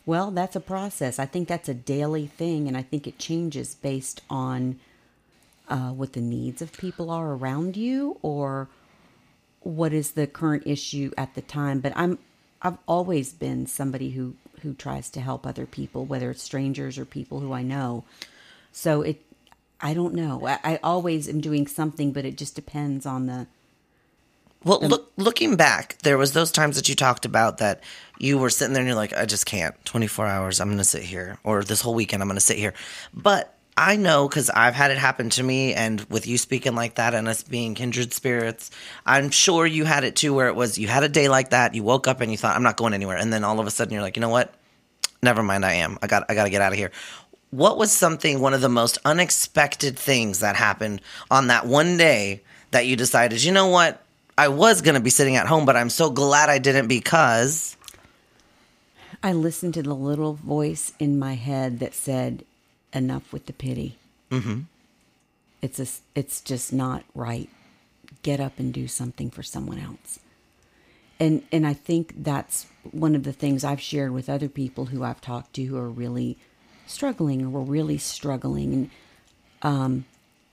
Well, 0.05 0.31
that's 0.31 0.55
a 0.55 0.61
process. 0.61 1.19
I 1.19 1.25
think 1.25 1.49
that's 1.49 1.67
a 1.67 1.73
daily 1.73 2.27
thing, 2.27 2.69
and 2.69 2.77
I 2.77 2.83
think 2.83 3.05
it 3.07 3.19
changes 3.19 3.75
based 3.75 4.21
on 4.29 4.79
uh, 5.67 5.89
what 5.91 6.13
the 6.13 6.21
needs 6.21 6.61
of 6.61 6.71
people 6.71 7.09
are 7.11 7.33
around 7.33 7.75
you, 7.75 8.17
or 8.21 8.69
what 9.59 9.91
is 9.91 10.11
the 10.11 10.25
current 10.25 10.63
issue 10.65 11.11
at 11.17 11.35
the 11.35 11.41
time. 11.41 11.81
But 11.81 11.91
I'm 11.97 12.17
I've 12.61 12.77
always 12.87 13.33
been 13.33 13.67
somebody 13.67 14.11
who 14.11 14.35
who 14.61 14.73
tries 14.75 15.09
to 15.11 15.21
help 15.21 15.45
other 15.47 15.65
people, 15.65 16.05
whether 16.05 16.31
it's 16.31 16.43
strangers 16.43 16.97
or 16.99 17.05
people 17.05 17.39
who 17.39 17.53
I 17.53 17.63
know. 17.63 18.03
So 18.71 19.01
it, 19.01 19.21
I 19.81 19.93
don't 19.95 20.13
know. 20.13 20.47
I, 20.47 20.59
I 20.63 20.79
always 20.83 21.27
am 21.27 21.41
doing 21.41 21.67
something, 21.67 22.11
but 22.11 22.25
it 22.25 22.37
just 22.37 22.55
depends 22.55 23.05
on 23.05 23.25
the 23.25 23.47
Well, 24.63 24.79
look, 24.81 25.11
looking 25.17 25.55
back, 25.55 25.97
there 26.03 26.17
was 26.19 26.33
those 26.33 26.51
times 26.51 26.75
that 26.75 26.87
you 26.89 26.95
talked 26.95 27.25
about 27.25 27.57
that 27.59 27.83
you 28.19 28.37
were 28.37 28.51
sitting 28.51 28.73
there 28.73 28.81
and 28.81 28.87
you're 28.87 28.95
like, 28.95 29.13
I 29.13 29.25
just 29.25 29.47
can't. 29.47 29.75
24 29.85 30.27
hours, 30.27 30.59
I'm 30.61 30.67
going 30.67 30.77
to 30.77 30.83
sit 30.83 31.03
here, 31.03 31.39
or 31.43 31.63
this 31.63 31.81
whole 31.81 31.95
weekend, 31.95 32.21
I'm 32.21 32.29
going 32.29 32.35
to 32.37 32.41
sit 32.41 32.57
here. 32.59 32.75
But 33.13 33.55
I 33.81 33.95
know 33.95 34.29
because 34.29 34.51
I've 34.51 34.75
had 34.75 34.91
it 34.91 34.99
happen 34.99 35.31
to 35.31 35.43
me, 35.43 35.73
and 35.73 36.01
with 36.01 36.27
you 36.27 36.37
speaking 36.37 36.75
like 36.75 36.95
that 36.95 37.15
and 37.15 37.27
us 37.27 37.41
being 37.41 37.73
kindred 37.73 38.13
spirits, 38.13 38.69
I'm 39.07 39.31
sure 39.31 39.65
you 39.65 39.85
had 39.85 40.03
it 40.03 40.15
too, 40.15 40.35
where 40.35 40.47
it 40.49 40.55
was 40.55 40.77
you 40.77 40.87
had 40.87 41.01
a 41.01 41.09
day 41.09 41.29
like 41.29 41.49
that, 41.49 41.73
you 41.73 41.81
woke 41.81 42.07
up 42.07 42.21
and 42.21 42.31
you 42.31 42.37
thought, 42.37 42.55
I'm 42.55 42.61
not 42.61 42.77
going 42.77 42.93
anywhere, 42.93 43.17
and 43.17 43.33
then 43.33 43.43
all 43.43 43.59
of 43.59 43.65
a 43.65 43.71
sudden 43.71 43.91
you're 43.91 44.03
like, 44.03 44.15
you 44.15 44.21
know 44.21 44.29
what? 44.29 44.53
Never 45.23 45.41
mind, 45.41 45.65
I 45.65 45.73
am. 45.73 45.97
I 45.99 46.05
got, 46.05 46.25
I 46.29 46.35
got 46.35 46.43
to 46.43 46.51
get 46.51 46.61
out 46.61 46.73
of 46.73 46.77
here. 46.77 46.91
What 47.49 47.79
was 47.79 47.91
something, 47.91 48.39
one 48.39 48.53
of 48.53 48.61
the 48.61 48.69
most 48.69 48.99
unexpected 49.03 49.97
things 49.97 50.41
that 50.41 50.55
happened 50.55 51.01
on 51.31 51.47
that 51.47 51.65
one 51.65 51.97
day 51.97 52.43
that 52.69 52.85
you 52.85 52.95
decided, 52.95 53.43
you 53.43 53.51
know 53.51 53.67
what? 53.67 54.03
I 54.37 54.49
was 54.49 54.83
going 54.83 54.95
to 54.95 55.01
be 55.01 55.09
sitting 55.09 55.37
at 55.37 55.47
home, 55.47 55.65
but 55.65 55.75
I'm 55.75 55.89
so 55.89 56.11
glad 56.11 56.49
I 56.49 56.59
didn't 56.59 56.87
because. 56.87 57.75
I 59.23 59.33
listened 59.33 59.73
to 59.73 59.81
the 59.81 59.95
little 59.95 60.33
voice 60.33 60.93
in 60.99 61.17
my 61.17 61.33
head 61.33 61.79
that 61.79 61.95
said, 61.95 62.45
"Enough 62.93 63.31
with 63.31 63.45
the 63.45 63.53
pity. 63.53 63.97
Mm-hmm. 64.29 64.61
It's 65.61 65.79
a, 65.79 65.87
it's 66.15 66.41
just 66.41 66.73
not 66.73 67.03
right. 67.13 67.49
Get 68.23 68.39
up 68.39 68.59
and 68.59 68.73
do 68.73 68.87
something 68.87 69.29
for 69.29 69.43
someone 69.43 69.79
else." 69.79 70.19
And 71.19 71.43
and 71.51 71.67
I 71.67 71.73
think 71.73 72.23
that's 72.23 72.65
one 72.91 73.15
of 73.15 73.23
the 73.23 73.33
things 73.33 73.63
I've 73.63 73.81
shared 73.81 74.11
with 74.11 74.29
other 74.29 74.49
people 74.49 74.85
who 74.85 75.03
I've 75.03 75.21
talked 75.21 75.53
to 75.53 75.63
who 75.63 75.77
are 75.77 75.89
really 75.89 76.37
struggling 76.87 77.45
or 77.45 77.49
were 77.49 77.61
really 77.61 77.97
struggling, 77.97 78.73
and 78.73 78.89
um, 79.61 80.05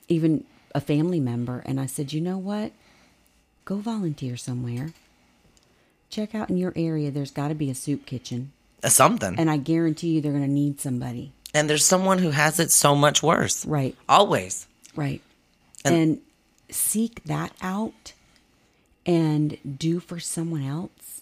even 0.07 0.45
a 0.75 0.79
family 0.79 1.19
member. 1.19 1.63
And 1.65 1.79
I 1.79 1.87
said, 1.87 2.13
"You 2.13 2.21
know 2.21 2.37
what? 2.37 2.71
Go 3.65 3.77
volunteer 3.77 4.37
somewhere." 4.37 4.93
Check 6.09 6.33
out 6.33 6.49
in 6.49 6.57
your 6.57 6.73
area. 6.75 7.11
There's 7.11 7.31
got 7.31 7.49
to 7.49 7.55
be 7.55 7.69
a 7.69 7.75
soup 7.75 8.05
kitchen. 8.05 8.51
Something. 8.83 9.37
And 9.37 9.49
I 9.49 9.57
guarantee 9.57 10.09
you 10.09 10.21
they're 10.21 10.31
going 10.31 10.43
to 10.43 10.49
need 10.49 10.79
somebody. 10.79 11.33
And 11.53 11.69
there's 11.69 11.85
someone 11.85 12.19
who 12.19 12.29
has 12.31 12.59
it 12.59 12.71
so 12.71 12.95
much 12.95 13.23
worse. 13.23 13.65
Right. 13.65 13.95
Always. 14.07 14.67
Right. 14.95 15.21
And- 15.83 15.95
And, 15.95 16.21
seek 16.71 17.23
that 17.23 17.51
out 17.63 18.13
and 19.05 19.57
do 19.79 19.99
for 19.99 20.19
someone 20.19 20.61
else. 20.63 21.21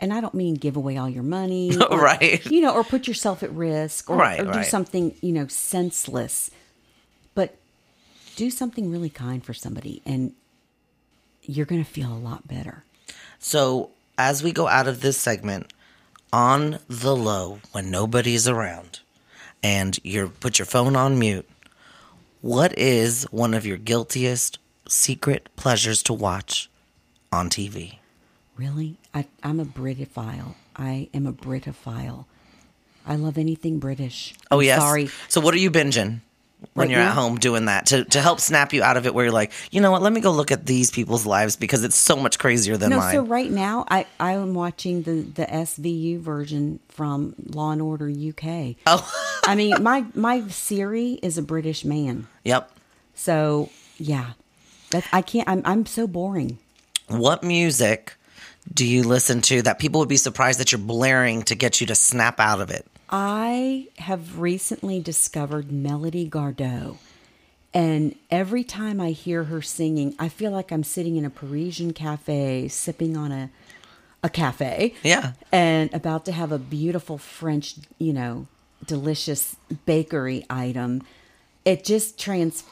And 0.00 0.10
I 0.14 0.22
don't 0.22 0.32
mean 0.32 0.54
give 0.54 0.74
away 0.76 0.96
all 0.96 1.08
your 1.08 1.22
money. 1.22 1.76
or, 1.90 1.98
Right. 2.00 2.44
You 2.46 2.62
know, 2.62 2.72
or 2.74 2.82
put 2.82 3.06
yourself 3.06 3.42
at 3.42 3.52
risk 3.52 4.08
or, 4.08 4.16
Right, 4.16 4.40
or 4.40 4.44
do 4.44 4.50
right. 4.50 4.66
something, 4.66 5.14
you 5.20 5.32
know, 5.32 5.46
senseless. 5.48 6.50
But 7.34 7.56
do 8.36 8.48
something 8.50 8.90
really 8.90 9.10
kind 9.10 9.44
for 9.44 9.52
somebody 9.52 10.00
and 10.06 10.32
you're 11.42 11.66
going 11.66 11.84
to 11.84 11.90
feel 11.90 12.10
a 12.12 12.16
lot 12.18 12.48
better. 12.48 12.84
So, 13.38 13.90
as 14.16 14.42
we 14.42 14.52
go 14.52 14.66
out 14.68 14.86
of 14.88 15.00
this 15.02 15.18
segment, 15.18 15.72
on 16.32 16.78
the 16.88 17.14
low, 17.16 17.58
when 17.72 17.90
nobody's 17.90 18.46
around, 18.48 19.00
and 19.62 19.98
you 20.02 20.32
put 20.40 20.58
your 20.58 20.66
phone 20.66 20.96
on 20.96 21.18
mute, 21.18 21.48
what 22.40 22.76
is 22.78 23.24
one 23.30 23.54
of 23.54 23.66
your 23.66 23.76
guiltiest 23.76 24.58
secret 24.88 25.48
pleasures 25.56 26.02
to 26.04 26.12
watch 26.12 26.70
on 27.32 27.50
TV? 27.50 27.98
Really? 28.56 28.98
I, 29.14 29.26
I'm 29.42 29.60
a 29.60 29.64
Britophile. 29.64 30.54
I 30.76 31.08
am 31.14 31.26
a 31.26 31.32
Britophile. 31.32 32.24
I 33.06 33.16
love 33.16 33.38
anything 33.38 33.78
British. 33.78 34.34
Oh, 34.50 34.60
I'm 34.60 34.66
yes. 34.66 34.80
Sorry. 34.80 35.10
So, 35.28 35.40
what 35.40 35.54
are 35.54 35.58
you 35.58 35.70
binging 35.70 36.20
when 36.74 36.90
you're 36.90 37.00
at 37.00 37.12
home 37.14 37.36
doing 37.38 37.66
that 37.66 37.86
to, 37.86 38.04
to 38.04 38.20
help 38.20 38.40
snap 38.40 38.72
you 38.72 38.82
out 38.82 38.96
of 38.96 39.06
it? 39.06 39.14
Where 39.14 39.24
you're 39.26 39.32
like, 39.34 39.52
you 39.70 39.80
know 39.80 39.90
what? 39.90 40.02
Let 40.02 40.12
me 40.12 40.20
go 40.20 40.30
look 40.30 40.50
at 40.52 40.66
these 40.66 40.90
people's 40.90 41.26
lives 41.26 41.56
because 41.56 41.84
it's 41.84 41.96
so 41.96 42.16
much 42.16 42.38
crazier 42.38 42.76
than 42.76 42.90
No, 42.90 42.98
mine. 42.98 43.14
so 43.14 43.22
right 43.22 43.50
now 43.50 43.84
I 43.90 44.06
I 44.18 44.32
am 44.32 44.54
watching 44.54 45.02
the 45.02 45.22
the 45.22 45.46
SVU 45.46 46.20
version 46.20 46.80
from 46.88 47.34
Law 47.46 47.70
and 47.72 47.82
Order 47.82 48.08
UK. 48.08 48.76
oh, 48.86 49.40
I 49.46 49.54
mean, 49.54 49.82
my 49.82 50.04
my 50.14 50.46
Siri 50.48 51.14
is 51.22 51.38
a 51.38 51.42
British 51.42 51.84
man, 51.84 52.26
yep. 52.44 52.70
so 53.14 53.70
yeah, 53.98 54.32
that 54.90 55.06
I 55.12 55.22
can't. 55.22 55.48
I'm 55.48 55.62
I'm 55.64 55.86
so 55.86 56.06
boring. 56.06 56.58
What 57.08 57.42
music 57.42 58.14
do 58.72 58.86
you 58.86 59.02
listen 59.02 59.40
to 59.42 59.62
that 59.62 59.78
people 59.78 59.98
would 60.00 60.08
be 60.08 60.16
surprised 60.16 60.60
that 60.60 60.70
you're 60.70 60.78
blaring 60.78 61.42
to 61.44 61.54
get 61.54 61.80
you 61.80 61.86
to 61.88 61.94
snap 61.94 62.38
out 62.38 62.60
of 62.60 62.70
it? 62.70 62.86
I 63.10 63.88
have 63.98 64.38
recently 64.38 65.00
discovered 65.00 65.72
Melody 65.72 66.28
Gardot. 66.28 66.96
And 67.72 68.16
every 68.30 68.64
time 68.64 69.00
I 69.00 69.10
hear 69.10 69.44
her 69.44 69.62
singing, 69.62 70.14
I 70.18 70.28
feel 70.28 70.50
like 70.50 70.72
I'm 70.72 70.82
sitting 70.82 71.16
in 71.16 71.24
a 71.24 71.30
Parisian 71.30 71.92
cafe 71.92 72.68
sipping 72.68 73.16
on 73.16 73.32
a 73.32 73.50
a 74.22 74.28
cafe. 74.28 74.94
Yeah. 75.02 75.32
And 75.50 75.92
about 75.94 76.26
to 76.26 76.32
have 76.32 76.52
a 76.52 76.58
beautiful 76.58 77.16
French, 77.16 77.76
you 77.98 78.12
know, 78.12 78.46
delicious 78.84 79.56
bakery 79.86 80.44
item. 80.50 81.02
It 81.64 81.84
just 81.84 82.18
trans 82.18 82.64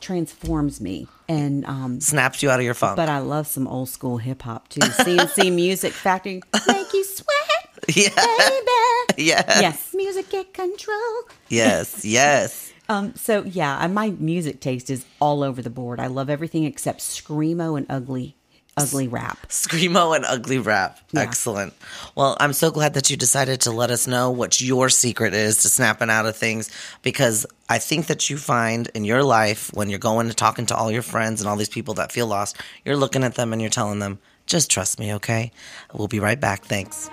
transforms 0.00 0.80
me. 0.80 1.06
And 1.28 1.64
um 1.66 2.00
Snaps 2.00 2.42
you 2.42 2.50
out 2.50 2.58
of 2.58 2.64
your 2.64 2.74
funk. 2.74 2.96
but 2.96 3.08
I 3.08 3.18
love 3.20 3.46
some 3.46 3.66
old 3.68 3.88
school 3.88 4.18
hip 4.18 4.42
hop 4.42 4.68
too. 4.68 4.80
C+C 4.82 5.50
Music 5.50 5.92
Factory 5.92 6.42
make 6.66 6.92
you 6.92 7.04
sweat, 7.04 7.41
yeah. 7.88 8.08
baby. 8.14 9.22
Yes. 9.24 9.58
Yes, 9.60 9.94
music 9.94 10.30
get 10.30 10.54
control. 10.54 11.22
Yes. 11.48 12.04
Yes. 12.04 12.68
Um, 12.88 13.14
so 13.14 13.42
yeah, 13.44 13.86
my 13.86 14.10
music 14.18 14.60
taste 14.60 14.90
is 14.90 15.06
all 15.18 15.42
over 15.42 15.62
the 15.62 15.70
board. 15.70 15.98
I 16.00 16.08
love 16.08 16.28
everything 16.28 16.64
except 16.64 16.98
screamo 16.98 17.78
and 17.78 17.86
ugly, 17.88 18.34
ugly 18.76 19.08
rap. 19.08 19.38
Screamo 19.48 20.14
and 20.14 20.26
ugly 20.26 20.58
rap. 20.58 20.98
Yeah. 21.12 21.20
Excellent. 21.20 21.72
Well, 22.16 22.36
I'm 22.38 22.52
so 22.52 22.70
glad 22.70 22.92
that 22.94 23.08
you 23.08 23.16
decided 23.16 23.62
to 23.62 23.70
let 23.70 23.90
us 23.90 24.06
know 24.06 24.30
what 24.30 24.60
your 24.60 24.90
secret 24.90 25.32
is 25.32 25.58
to 25.58 25.68
snapping 25.70 26.10
out 26.10 26.26
of 26.26 26.36
things 26.36 26.70
because 27.00 27.46
I 27.68 27.78
think 27.78 28.08
that 28.08 28.28
you 28.28 28.36
find 28.36 28.90
in 28.94 29.04
your 29.04 29.22
life 29.22 29.70
when 29.72 29.88
you're 29.88 29.98
going 30.00 30.26
and 30.26 30.36
talking 30.36 30.66
to 30.66 30.76
all 30.76 30.90
your 30.90 31.02
friends 31.02 31.40
and 31.40 31.48
all 31.48 31.56
these 31.56 31.70
people 31.70 31.94
that 31.94 32.12
feel 32.12 32.26
lost, 32.26 32.58
you're 32.84 32.96
looking 32.96 33.24
at 33.24 33.36
them 33.36 33.52
and 33.54 33.62
you're 33.62 33.70
telling 33.70 34.00
them, 34.00 34.18
just 34.52 34.70
trust 34.70 35.00
me, 35.00 35.14
okay? 35.14 35.50
We'll 35.94 36.12
be 36.16 36.20
right 36.20 36.38
back. 36.38 36.64
Thanks. 36.66 37.08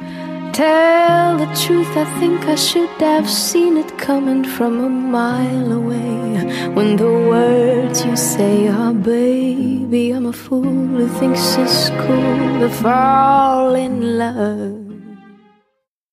Tell 0.51 1.37
the 1.37 1.49
truth, 1.63 1.91
I 1.95 2.05
think 2.19 2.41
I 2.45 2.55
should 2.55 2.89
have 2.99 3.29
seen 3.29 3.77
it 3.77 3.97
coming 3.97 4.43
from 4.43 4.83
a 4.83 4.89
mile 4.89 5.71
away. 5.71 6.69
When 6.75 6.97
the 6.97 7.13
words 7.33 8.03
you 8.05 8.15
say 8.17 8.67
are, 8.67 8.93
baby, 8.93 10.11
I'm 10.11 10.25
a 10.25 10.33
fool 10.33 10.63
who 10.97 11.07
thinks 11.19 11.55
it's 11.55 11.89
cool 12.03 12.59
to 12.59 12.69
fall 12.69 13.73
in 13.73 14.17
love. 14.17 14.88